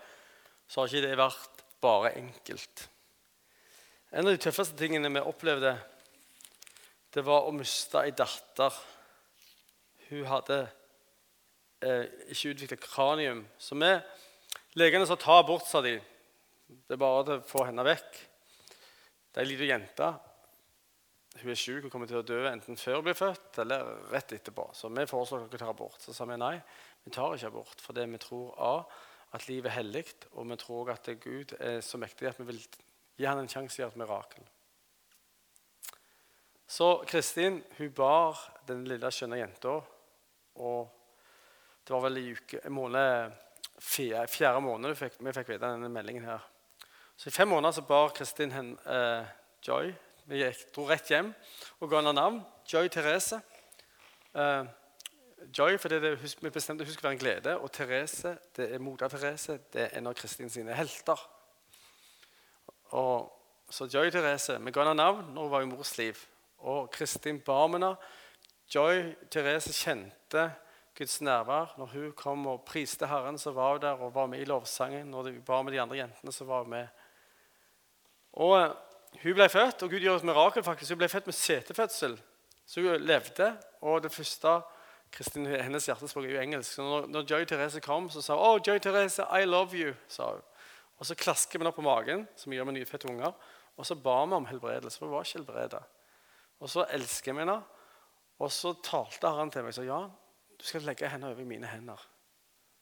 [0.67, 2.87] så har ikke det vært bare enkelt.
[4.11, 5.75] En av de tøffeste tingene vi opplevde,
[7.15, 8.75] det var å miste ei datter.
[10.11, 10.59] Hun hadde
[11.83, 13.43] eh, ikke utvikla kranium.
[13.59, 13.91] Så vi,
[14.79, 15.97] legene sa ta abort, sa de.
[16.67, 18.23] Det er bare å få henne vekk.
[19.31, 20.11] Det er ei lita jente.
[21.37, 24.33] Hun er syk og kommer til å dø enten før hun blir født eller rett
[24.33, 24.71] etterpå.
[24.75, 26.01] Så vi foreslår dere tar abort.
[26.01, 26.55] Så sa vi nei,
[27.05, 28.73] vi tar ikke abort fordi vi tror A
[29.37, 32.61] at livet er hellig, og vi tror at Gud er så mektig at vi vil
[33.17, 34.47] gi han en sjanse til å gjøre et mirakel.
[36.67, 39.77] Så Kristin hun bar den lille, skjønne jenta.
[40.59, 40.89] Og
[41.87, 43.37] det var vel i uke, en måned,
[43.79, 46.25] fjerde, fjerde måned vi fikk, vi fikk vite denne meldingen.
[46.25, 46.49] her.
[47.17, 49.25] Så I fem måneder så bar Kristin hen, eh,
[49.69, 49.95] Joy.
[50.27, 51.35] Vi gikk, dro rett hjem
[51.81, 52.43] og ga henne navn.
[52.67, 53.41] Joy Therese.
[54.35, 54.65] Eh,
[55.53, 57.59] Joy for det, det vi bestemte hun skulle være en glede.
[57.59, 59.59] Og Therese, det er moder Therese.
[59.73, 61.21] Det er en av Kristin sine helter.
[62.97, 63.33] Og,
[63.71, 66.15] så Joy Therese, Vi ga henne navn når hun var i mors liv.
[66.59, 67.97] Og Kristin bar med henne.
[68.75, 70.53] Joy Therese kjente
[70.99, 71.75] Guds nærvær.
[71.79, 75.07] Når hun kom og priste Herren, så var hun der og var med i lovsangen.
[75.07, 76.87] Når hun var med de andre jentene, så var hun med.
[78.33, 78.73] Og eh,
[79.23, 80.63] hun ble født, og Gud gjør et mirakel.
[80.63, 80.91] faktisk.
[80.91, 82.23] Hun ble født med setefødsel.
[82.67, 84.61] Så hun levde, og det første
[85.17, 86.75] Kristin, hennes hjertespråk er jo engelsk.
[86.77, 89.95] Så når, når Joy Therese kom, så sa hun oh, Joy Therese, I love you.
[90.13, 90.43] sa hun.
[90.97, 93.33] Og så klasker vi henne på magen, som vi gjør med nyfødte unger,
[93.77, 94.99] og så ba vi om helbredelse.
[94.99, 95.83] for hun var ikke helbredet.
[96.61, 97.57] Og så elsker vi henne.
[98.39, 100.01] Og så talte Herren til meg og sa ja,
[100.57, 102.01] du skal legge henne over i mine hender.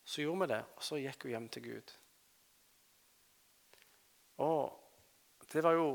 [0.04, 1.92] Så gjorde vi det, og så gikk hun hjem til Gud.
[4.42, 5.88] Og det var jo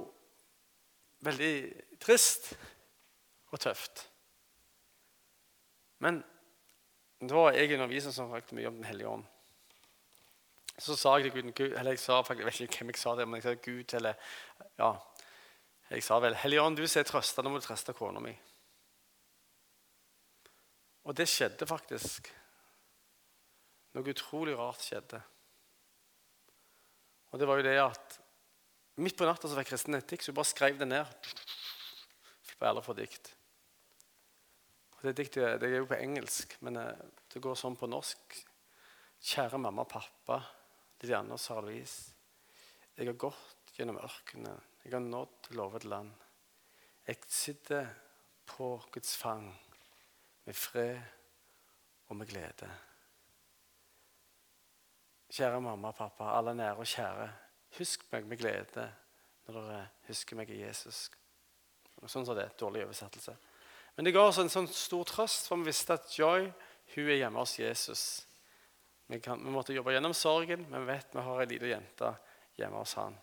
[1.28, 1.54] veldig
[2.00, 2.54] trist
[3.52, 4.08] og tøft.
[6.00, 6.22] Men
[7.20, 9.26] det var jeg underviser som snakket mye om Den hellige ånd.
[10.80, 13.16] Så sa jeg til Gud, eller jeg sa faktisk, jeg vet ikke hvem jeg sa
[13.20, 14.14] det, men jeg sa Gud eller
[14.80, 14.94] ja,
[15.90, 18.36] Jeg sa vel Hellige ånd, du som er trøsta, nå må du trøste kona mi.
[21.10, 22.30] Og det skjedde faktisk.
[23.98, 25.20] Noe utrolig rart skjedde.
[27.34, 28.20] Og det var jo det at
[29.02, 31.34] midt på natta så fikk Kristin et dikt, så hun bare skrev det ned.
[32.60, 33.34] Alle for dikt.
[35.00, 38.36] Det diktet det er jo på engelsk, men eh, det går sånn på norsk.
[39.20, 40.42] Kjære mamma og pappa,
[41.00, 42.12] Lilianne og Sara Louise.
[42.98, 44.60] Jeg har gått gjennom ørkenen.
[44.84, 46.12] Jeg har nådd lovet land.
[47.08, 47.88] Jeg sitter
[48.50, 49.48] på Guds fang
[50.44, 51.00] med fred
[52.10, 52.68] og med glede.
[55.32, 57.30] Kjære mamma og pappa, alle nære og kjære.
[57.78, 58.90] Husk meg med glede
[59.48, 61.06] når dere husker meg i Jesus.
[62.04, 62.50] Sånn som det.
[62.60, 63.36] Dårlig oversettelse.
[64.00, 66.46] Men det ga oss en sånn stor trøst, for vi visste at Joy
[66.94, 68.04] hun er hjemme hos Jesus.
[69.12, 72.12] Vi, kan, vi måtte jobbe gjennom sorgen, men vi vet vi har ei lita jente
[72.56, 73.18] hjemme hos han.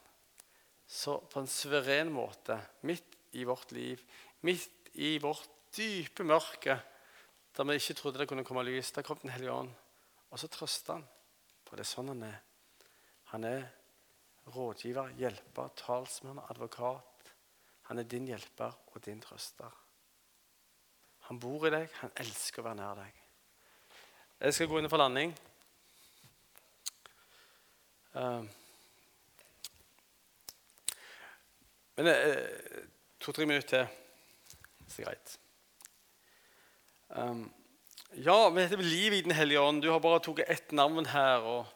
[0.85, 4.03] Så på en suveren måte, midt i vårt liv,
[4.45, 5.49] midt i vårt
[5.79, 6.77] dype mørke,
[7.57, 8.93] der vi ikke trodde det kunne komme lys.
[8.93, 9.73] Der kom Den hellige ånd,
[10.29, 11.09] og så trøster han.
[11.65, 12.37] For det er sånn han er.
[13.33, 13.65] Han er
[14.53, 17.33] rådgiver, hjelper, talsmann, advokat.
[17.89, 19.73] Han er din hjelper og din trøster.
[21.27, 23.23] Han bor i deg, han elsker å være nær deg.
[24.47, 25.33] Jeg skal gå inn for landing.
[28.15, 28.45] Uh,
[31.97, 32.85] men uh,
[33.25, 34.03] to-tre minutter til.
[34.87, 35.33] Så greit.
[37.11, 37.49] Um,
[38.23, 39.83] ja, vi heter Liv i Den hellige ånd.
[39.83, 41.67] Du har bare tatt ett navn her.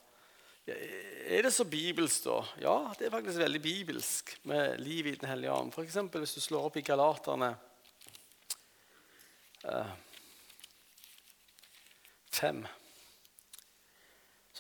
[0.71, 2.39] er det så bibelsk, da?
[2.63, 5.75] Ja, det er faktisk veldig bibelsk med liv i Den hellige ånd.
[5.75, 5.99] F.eks.
[6.15, 7.51] hvis du slår opp i Galaterne
[9.65, 9.91] uh,
[12.31, 12.67] 5,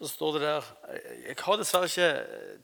[0.00, 0.68] så står det der
[1.26, 2.10] Jeg har dessverre ikke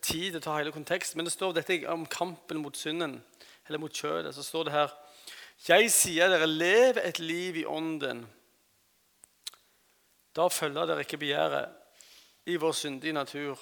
[0.01, 3.19] tid til å ta hele konteksten, men det står dette om kampen mot synden,
[3.67, 4.35] eller mot kjødet.
[4.35, 4.95] Så står det her
[5.65, 8.27] jeg sier dere, lev et liv i ånden.
[10.37, 11.73] Da følger dere ikke begjæret
[12.53, 13.57] i vår syndige natur.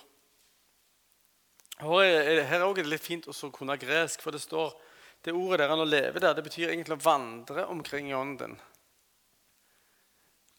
[1.79, 4.75] Her er det litt fint å kunne gresk, for det står
[5.25, 8.59] det ordet der, å leve der, det betyr egentlig å vandre omkring i ånden.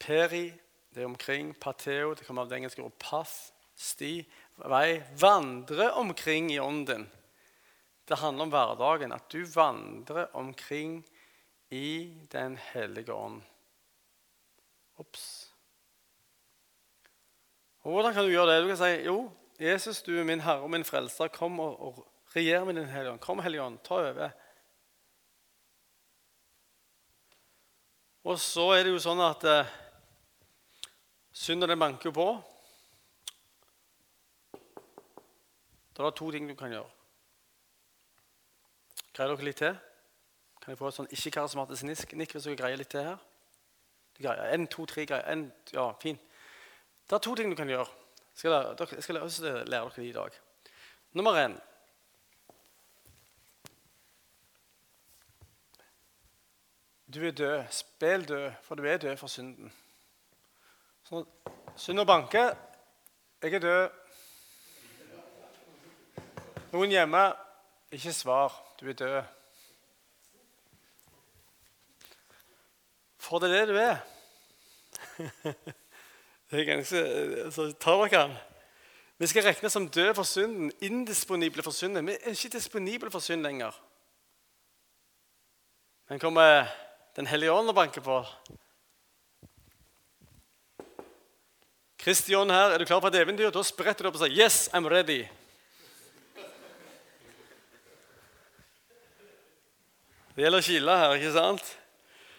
[0.01, 0.47] Peri,
[0.93, 1.53] det er omkring.
[1.59, 3.51] Pateo, det kommer av det engelske ordet pass.
[3.75, 4.23] sti,
[4.71, 5.03] vei.
[5.19, 7.09] Vandre omkring i ånden.
[8.07, 11.03] Det handler om hverdagen, at du vandrer omkring
[11.69, 13.41] i Den hellige ånd.
[14.97, 15.51] Ops.
[17.83, 18.61] Hvordan kan du gjøre det?
[18.63, 19.17] Du kan si jo,
[19.59, 21.27] Jesus, du er min Herre og min Frelser.
[21.33, 23.21] Kom og, og regjer med Din Hellige Ånd.
[23.21, 24.31] Kom, Hellige Ånd, ta over.
[28.25, 29.73] Og så er det jo sånn at eh,
[31.29, 32.25] synden den banker på.
[35.93, 36.89] Da er det to ting du kan gjøre.
[39.13, 39.77] Greier dere litt til?
[40.57, 41.85] Kan jeg få et sånn ikke-karismatisk
[42.17, 43.21] nikk hvis dere greier litt til her?
[44.17, 44.49] Greier.
[44.57, 45.29] En, to, tre greier.
[45.29, 45.45] En,
[45.75, 46.17] ja, fin.
[47.05, 47.85] Det er to ting du kan gjøre.
[48.33, 49.29] Skal lære, jeg skal lære
[49.69, 50.41] dere det i dag.
[51.13, 51.53] Nummer én
[57.15, 57.63] Du er død.
[57.69, 59.73] Spill død, for du er død for synden.
[61.03, 61.25] Så
[61.75, 62.55] synd og banke.
[63.41, 63.89] Jeg er død.
[66.71, 67.33] Noen hjemme
[67.91, 68.75] ikke svar.
[68.81, 69.23] Du er død.
[73.17, 73.97] For det er det du er.
[76.51, 76.97] det er ganske
[77.45, 78.37] altså, Ta dere
[79.17, 82.07] Vi skal regne som døde for synden, indisponible for synden.
[82.07, 83.83] Vi er ikke disponible for synd lenger.
[86.09, 86.65] Men kommer
[87.15, 88.17] Den hellige ånd og banker på.
[91.97, 93.53] Kristian her, er du klar på et eventyr?
[93.55, 95.29] Da spretter du opp og sier 'Yes, I'm ready'.
[100.35, 101.77] Det gjelder å kile her, ikke sant?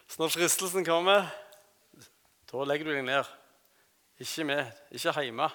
[0.06, 1.32] Så når fristelsen kommer
[2.52, 3.24] Da legger du deg ned.
[4.20, 5.48] Ikke med, ikke hjemme.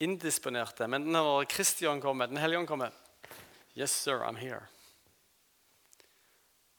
[0.00, 0.88] Indisponerte.
[0.88, 2.90] Men når Kristian kommer, Den hellige ånd kommer
[3.76, 4.68] Yes, sir, I'm here.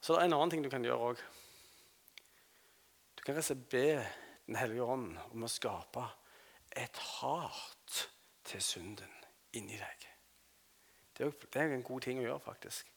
[0.02, 1.33] Så det er en annen ting du kan gjøre òg.
[3.26, 4.06] Kan jeg og be
[4.48, 6.02] Den hellige ånd om å skape
[6.76, 8.00] et hat
[8.44, 9.12] til synden
[9.56, 10.08] inni deg.
[11.16, 12.90] Det er, jo, en god ting å gjøre, faktisk.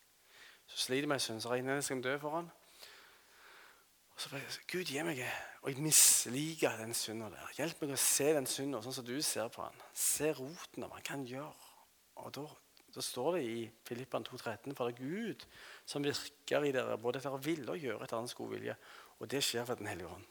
[0.67, 2.51] Så sliter med synd, så regner jeg skal dø for han.
[4.17, 5.23] Og så bare, Gud, gi meg
[5.63, 7.55] Og jeg misliker den synda der.
[7.61, 9.87] Hjelp meg å se den synda sånn som du ser på den.
[9.95, 11.73] Se roten av hva han kan gjøre.
[12.25, 12.47] Og da,
[12.97, 15.47] da står det i Filippan 2,13 for det er Gud
[15.85, 18.79] som virker i dere, både etter å ville og gjøre etter hans gode vilje.
[19.21, 20.25] Og det skjer ved Den hellige ånd.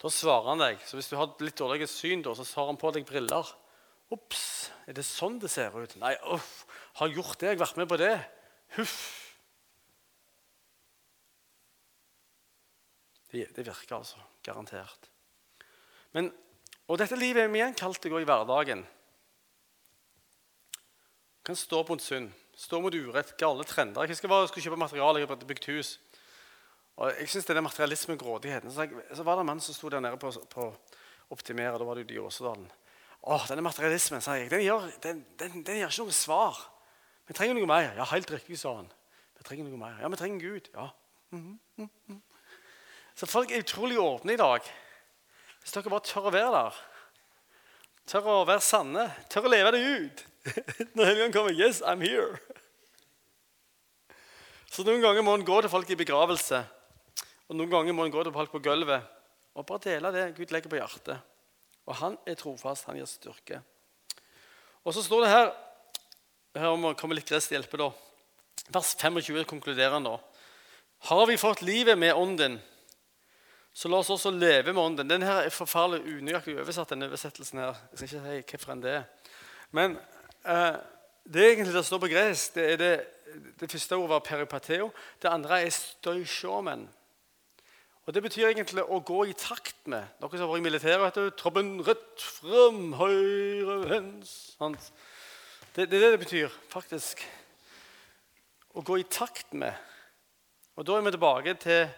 [0.00, 0.80] Da svarer han deg.
[0.88, 3.48] Så hvis du har litt dårlig syn, da, så tar han på deg briller.
[4.10, 5.96] Ops, er det sånn det ser ut?
[6.00, 6.64] Nei, uff,
[6.98, 7.52] har gjort det?
[7.52, 8.14] Jeg har vært med på det?
[8.78, 8.96] Huff.
[13.30, 14.18] Det, det virker altså.
[14.42, 15.10] Garantert.
[16.16, 16.32] Men,
[16.90, 18.82] og dette livet er vi igjen kalt til å gå i hverdagen.
[21.38, 24.04] Du kan stå mot synd, stå mot urett, gale trender.
[24.04, 25.94] Jeg husker jeg skulle kjøpe materiale, jeg hadde bygd hus.
[27.00, 28.72] Og jeg synes det er materialisme og grådigheten.
[28.72, 30.68] Så, jeg, så var det en mann som sto der nede på, på
[31.32, 31.78] Optimere.
[31.78, 32.66] Da var det ute i Åsedalen.
[33.20, 36.60] Å, denne materialismen, sa jeg, den gjør, den, den, den gjør ikke noe svar.
[37.28, 37.94] Vi trenger noe mer.
[37.96, 38.90] Ja, helt riktig, sa han.
[39.38, 39.96] Vi trenger noe mer.
[40.02, 40.68] Ja, vi trenger Gud.
[40.74, 40.90] Ja.
[41.30, 42.20] Mm -hmm.
[43.14, 44.60] Så folk er utrolig åpne i dag.
[45.60, 46.74] Hvis dere bare tør å være der.
[48.06, 49.14] Tør å være sanne.
[49.30, 50.24] Tør å leve det ut.
[50.94, 52.38] Når Helligånden kommer Yes, I'm here.
[54.70, 56.64] Så noen ganger må en gå til folk i begravelse.
[57.50, 59.16] Og noen ganger må en gå til folk på gulvet
[59.58, 61.18] og bare dele det Gud legger på hjertet.
[61.90, 62.86] Og han er trofast.
[62.86, 63.58] Han gir styrke.
[64.86, 65.50] Og så står det her
[66.58, 67.90] her må komme litt gress til hjelpe da.
[68.74, 70.16] Vers 25 konkluderer han da.
[71.10, 72.58] Har vi fått livet med ånden,
[73.72, 75.08] så la oss også leve med ånden.
[75.08, 76.90] Denne her er forferdelig unøyaktig oversatt.
[76.90, 77.78] denne oversettelsen her.
[77.92, 79.04] Jeg skal ikke si hvilken det er.
[79.70, 79.94] Men
[80.44, 80.76] eh,
[81.24, 82.54] det er egentlig det står på gresk.
[82.54, 82.92] Det, det,
[83.60, 84.90] det første ordet var peripateo.
[85.22, 86.88] Det andre er støysjomen.
[88.08, 90.06] Og Det betyr egentlig å gå i takt med.
[90.18, 91.36] Dere som har vært i militæret, vet du.
[91.38, 94.80] Troppen rødt, frem, høyre, venstre
[95.76, 97.22] det, er det det betyr, faktisk.
[98.74, 99.76] Å gå i takt med.
[100.74, 101.88] Og Da er vi tilbake til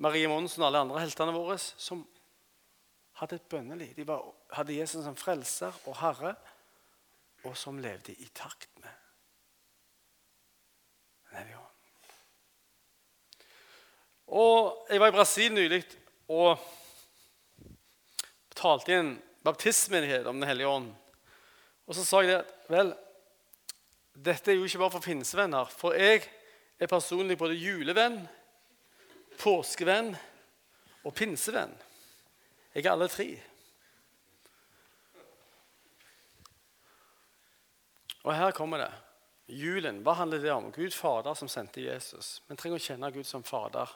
[0.00, 2.06] Marie Monsen og alle andre heltene våre som
[3.20, 3.92] hadde et bønneliv.
[3.96, 6.36] De var, hadde Jesus som frelser og herre,
[7.44, 8.94] og som levde i takt med
[11.28, 11.67] Den
[14.28, 15.82] Og Jeg var i Brasil nylig
[16.28, 16.58] og
[18.54, 19.12] talte i en
[19.44, 20.90] baptistmenighet om Den hellige ånd.
[21.86, 22.90] Og så sa jeg det Vel,
[24.12, 25.70] dette er jo ikke bare for pinsevenner.
[25.72, 26.26] For jeg
[26.78, 28.26] er personlig både julevenn
[29.38, 30.14] påskevenn
[31.06, 31.74] og pinsevenn.
[32.74, 33.28] Jeg er alle tre.
[38.26, 38.90] Og her kommer det.
[39.48, 40.68] Julen, hva handler det om?
[40.74, 42.42] Gud Fader som sendte Jesus.
[42.48, 43.88] Vi trenger å kjenne Gud som Fader,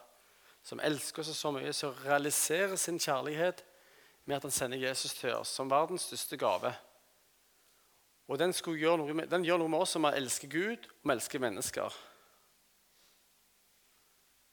[0.62, 3.64] som elsker oss så mye, som realiserer sin kjærlighet
[4.24, 6.70] med at han sender Jesus til oss som verdens største gave.
[8.30, 11.42] Og den, noe med, den gjør noe med oss som elsker Gud og vi elsker
[11.42, 12.02] mennesker.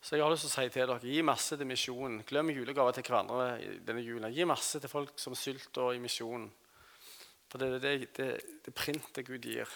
[0.01, 2.21] Så jeg har lyst til å si til dere, Gi masse til misjonen.
[2.27, 3.49] Glem julegaver til hverandre
[3.83, 4.31] denne julen.
[4.31, 6.47] Gi masse til folk som sulter i misjonen.
[7.51, 8.29] For det er det, det,
[8.65, 9.69] det, printet Gud gir.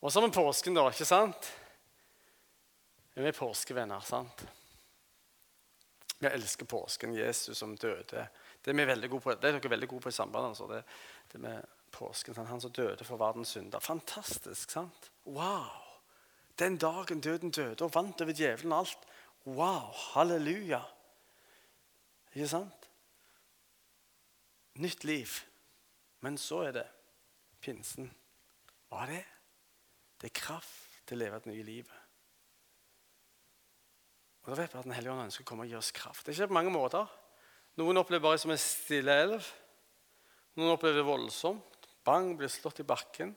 [0.00, 0.86] Og så med påsken, da.
[0.88, 1.50] ikke sant?
[3.16, 4.46] Vi er påskevenner, sant?
[6.20, 8.26] Vi elsker påsken, Jesus som døde.
[8.64, 10.50] Det er, veldig gode på, det er dere veldig gode på i sambandet.
[10.50, 10.66] Altså.
[10.68, 10.82] Det,
[11.32, 11.62] det med
[11.96, 12.50] påsken, sant?
[12.50, 13.80] Han som døde for verdens synder.
[13.80, 15.08] Fantastisk, sant?
[15.24, 15.80] Wow!
[16.60, 19.08] Den dagen døden døde og vant over djevelen og alt.
[19.46, 19.94] Wow!
[20.12, 20.82] Halleluja!
[22.34, 22.90] Ikke sant?
[24.76, 25.40] Nytt liv.
[26.20, 26.86] Men så er det
[27.64, 28.12] pinsen.
[28.92, 29.24] Hva er det?
[30.20, 31.99] Det er kraft til å leve et nytt livet.
[34.40, 36.24] Og da vet vi at Den hellige ånd ønsker å komme og gi oss kraft.
[36.24, 37.10] Det er ikke på mange måter.
[37.80, 39.50] Noen opplever bare som en stille elv.
[40.58, 41.88] Noen opplever det voldsomt.
[42.04, 43.34] Bang, blir slått i bakken.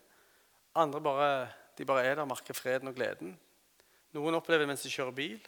[0.80, 1.34] Andre bare
[1.78, 3.34] de bare er der og merker freden og gleden.
[4.14, 5.40] Noen opplever det mens de kjører bil.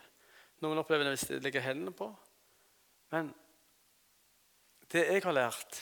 [0.66, 2.10] Noen opplever det hvis de legger hendene på.
[3.14, 3.30] Men
[4.92, 5.82] det jeg har lært,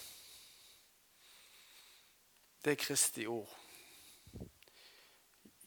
[2.63, 3.49] det er Kristi ord.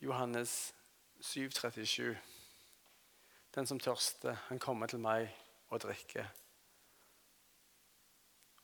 [0.00, 0.74] Johannes
[1.20, 2.35] 7, 37.
[3.56, 5.30] Den som tørster, han kommer til meg
[5.72, 6.28] og drikker.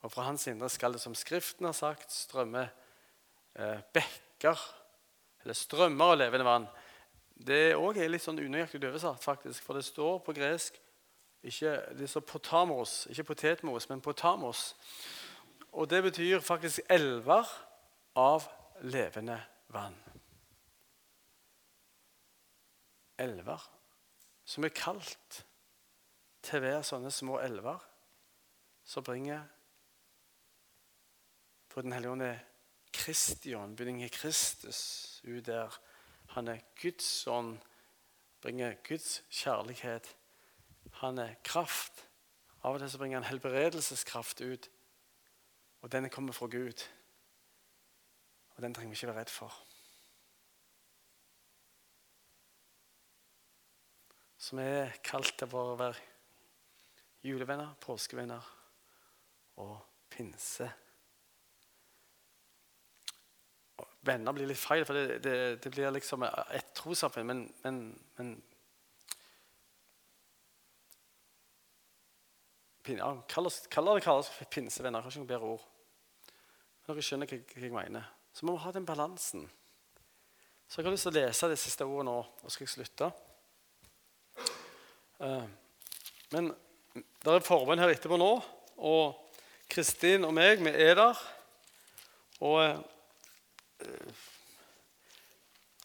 [0.02, 2.66] Og fra hans indre skal det, som Skriften har sagt, strømme
[3.56, 4.60] eh, bekker
[5.42, 6.68] eller strømmer av levende vann.
[7.32, 10.78] Det er òg litt sånn unøyaktig oversatt, faktisk, for det står på gresk
[11.42, 14.76] Ikke, det står potamos, ikke potetmos, men potamos.
[15.72, 17.48] Og det betyr faktisk elver
[18.14, 18.46] av
[18.86, 19.40] levende
[19.74, 19.96] vann.
[23.18, 23.64] Elver
[24.52, 25.42] som er kalt
[26.44, 27.80] til å være sånne små elver
[28.84, 29.46] som bringer
[31.72, 32.40] for Den hellige ånd er
[32.92, 35.72] Kristion, bringer Kristus ut der.
[36.34, 37.62] Han er Guds ånd,
[38.44, 40.10] bringer Guds kjærlighet.
[41.00, 42.04] Han er kraft.
[42.60, 44.68] Av og til så bringer han helbredelseskraft ut.
[45.80, 46.84] Og den kommer fra Gud.
[48.56, 49.56] Og den trenger vi ikke være redd for.
[54.42, 56.00] Som er kalt til å være
[57.22, 58.48] julevenner, påskevenner
[59.62, 59.76] og
[60.10, 60.66] pinse.
[64.02, 67.28] Venner blir litt feil, for det, det, det blir liksom et trossamfunn.
[67.28, 67.78] Men, men,
[68.18, 68.34] men
[72.98, 75.06] ja, Kall det kalles pinsevenner.
[75.06, 75.66] Kanskje noe bedre ord.
[76.82, 78.14] Men dere skjønner hva, hva jeg mener.
[78.34, 79.46] Så må vi ha den balansen.
[80.66, 82.80] Så jeg har lyst til å lese det siste ordet nå, og så skal jeg
[82.80, 83.14] slutte.
[85.22, 85.44] Uh,
[86.34, 86.48] men
[87.22, 88.30] det er forbønn her etterpå nå,
[88.82, 89.36] og
[89.70, 91.20] Kristin og meg, vi er der.
[92.42, 92.58] Og
[93.86, 94.24] uh,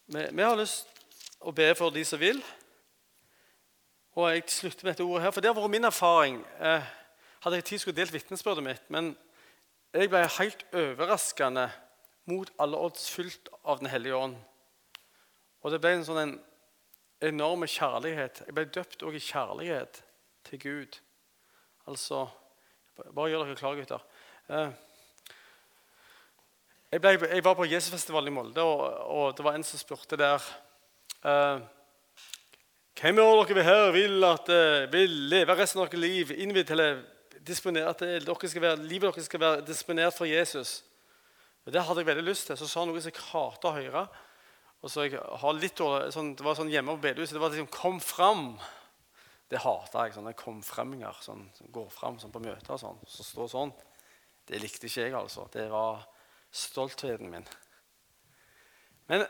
[0.07, 0.89] vi, har lyst
[1.37, 2.41] å be for de som vil.
[4.17, 6.41] Og jeg slutter med dette ordet her, for det har vært min erfaring.
[6.57, 6.81] Uh,
[7.45, 8.89] hadde jeg tid, skulle delt vitnesbyrdet mitt.
[8.89, 9.13] men
[9.93, 11.69] jeg ble helt overraskende
[12.27, 14.35] mot alle odds fylt av Den hellige ånd.
[15.61, 16.37] Og det ble en sånn en
[17.21, 18.43] enorm kjærlighet.
[18.45, 20.01] Jeg ble døpt òg i kjærlighet
[20.49, 20.99] til Gud.
[21.87, 22.27] Altså
[22.97, 24.05] Bare gjør dere klare, gutter.
[24.49, 24.71] Eh,
[26.91, 30.17] jeg, ble, jeg var på Jesusfestivalen i Molde, og, og, det var en som spurte
[30.17, 30.41] der
[31.21, 31.59] uh,
[32.97, 36.81] Hvem av dere her vil at uh, vil leve resten av deres liv innvidd til
[36.81, 40.79] at dere skal være, livet deres skal være disponert for Jesus.
[41.67, 42.57] Det hadde jeg veldig lyst til.
[42.57, 44.03] Så sa han noe som jeg hater å høre.
[44.87, 45.81] Og så jeg har litt,
[46.15, 47.35] sånn, Det var sånn hjemme på bedehuset.
[47.35, 48.59] Det var liksom 'Kom fram'.
[49.49, 50.13] Det hata jeg.
[50.13, 52.99] sånne komfremminger sånn, som går fram sånn, på møter og sånn.
[53.05, 53.73] Så står sånn.
[54.45, 55.51] Det likte ikke jeg, altså.
[55.51, 56.07] Det var
[56.51, 57.45] stoltheten min.
[59.07, 59.27] Men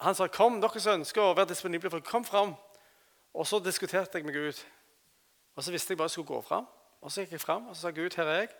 [0.00, 2.56] han sa 'Kom, dere som ønsker å være disponible, for kom fram'.
[3.34, 4.64] Og så diskuterte jeg med Gud.
[5.56, 6.66] Og så visste jeg bare jeg skulle gå fram.
[7.02, 8.50] Og Så gikk jeg fram og så sa Gud, her er jeg.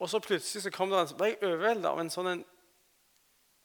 [0.00, 2.44] Og så plutselig så kom det en, ble jeg overveldet av en sånn en,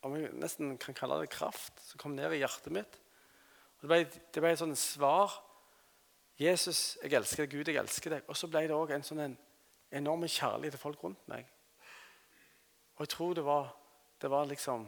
[0.05, 2.99] om jeg nesten kan kalle det kraft som kom ned i hjertet mitt.
[3.77, 5.33] Og det ble, det ble et sånt svar.
[6.39, 7.55] Jesus, jeg elsker deg.
[7.55, 8.27] Gud, jeg elsker deg.
[8.29, 9.37] Og så ble det òg en sånn en
[9.95, 11.49] enorm kjærlighet til folk rundt meg.
[12.95, 13.71] Og jeg tror det var,
[14.21, 14.85] det var liksom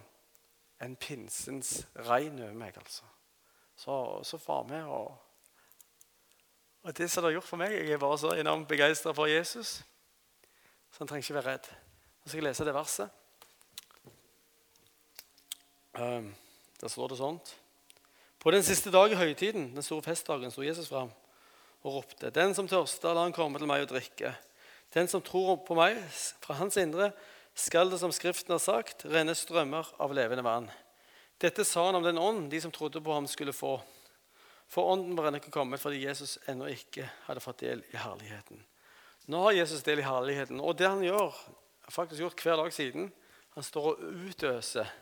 [0.85, 3.07] en pinsens regn over meg, altså.
[3.77, 3.95] Så,
[4.25, 5.15] så var vi og
[6.87, 9.27] og det som det har gjort for meg Jeg er bare så enormt begeistra for
[9.27, 9.81] Jesus.
[10.91, 11.65] Så han trenger ikke være redd.
[11.67, 13.09] Nå skal jeg lese det verset.
[15.97, 16.35] Um,
[16.81, 17.55] der står det sånt.
[18.39, 21.09] På den siste dag i høytiden, den store festdagen, sto Jesus fram
[21.81, 24.35] og ropte.: Den som tørster, la han komme til meg og drikke.
[24.93, 25.97] Den som tror på meg,
[26.43, 27.09] fra hans indre,
[27.57, 30.69] skal det, som Skriften har sagt, renne strømmer av levende vann.
[31.41, 33.79] Dette sa han om den ånd de som trodde på ham, skulle få.
[34.69, 38.61] For ånden var ennå ikke kommet fordi Jesus ennå ikke hadde fått del i herligheten.
[39.27, 41.33] Nå har Jesus del i herligheten, og det han gjør,
[41.87, 43.09] har faktisk gjort hver dag siden.
[43.57, 44.93] Han står og utøser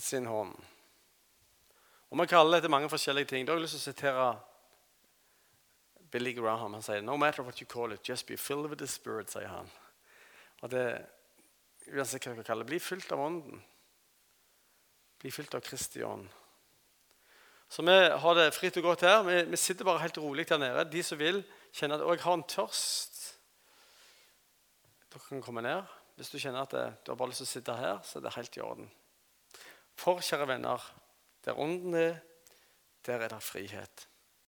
[0.00, 0.54] sin hånd.
[2.10, 3.46] Og Man kaller dette mange forskjellige ting.
[3.46, 4.26] Da har jeg lyst til å sitere
[6.10, 6.74] Billy Graham.
[6.74, 9.48] Han sier «No matter what you call it, just be filled with the spirit», sier
[9.48, 9.70] han.
[10.62, 10.84] Og det,
[11.92, 13.62] uansett hva dere kaller det, Bli fylt av ånden.
[15.20, 16.26] Bli fylt av Kristi ånd.
[17.70, 19.22] Så vi har det fritt og godt her.
[19.22, 20.84] Vi, vi sitter bare helt rolig der nede.
[20.90, 23.20] De som vil, kjenner at jeg har en tørst.
[25.12, 25.86] Dere kan komme ned.
[26.18, 28.26] Hvis du kjenner at det, du har bare lyst til å sitte her, så er
[28.26, 28.90] det helt i orden.
[30.00, 30.80] For, kjære venner,
[31.44, 32.14] der ånden er,
[33.06, 34.06] der er det frihet.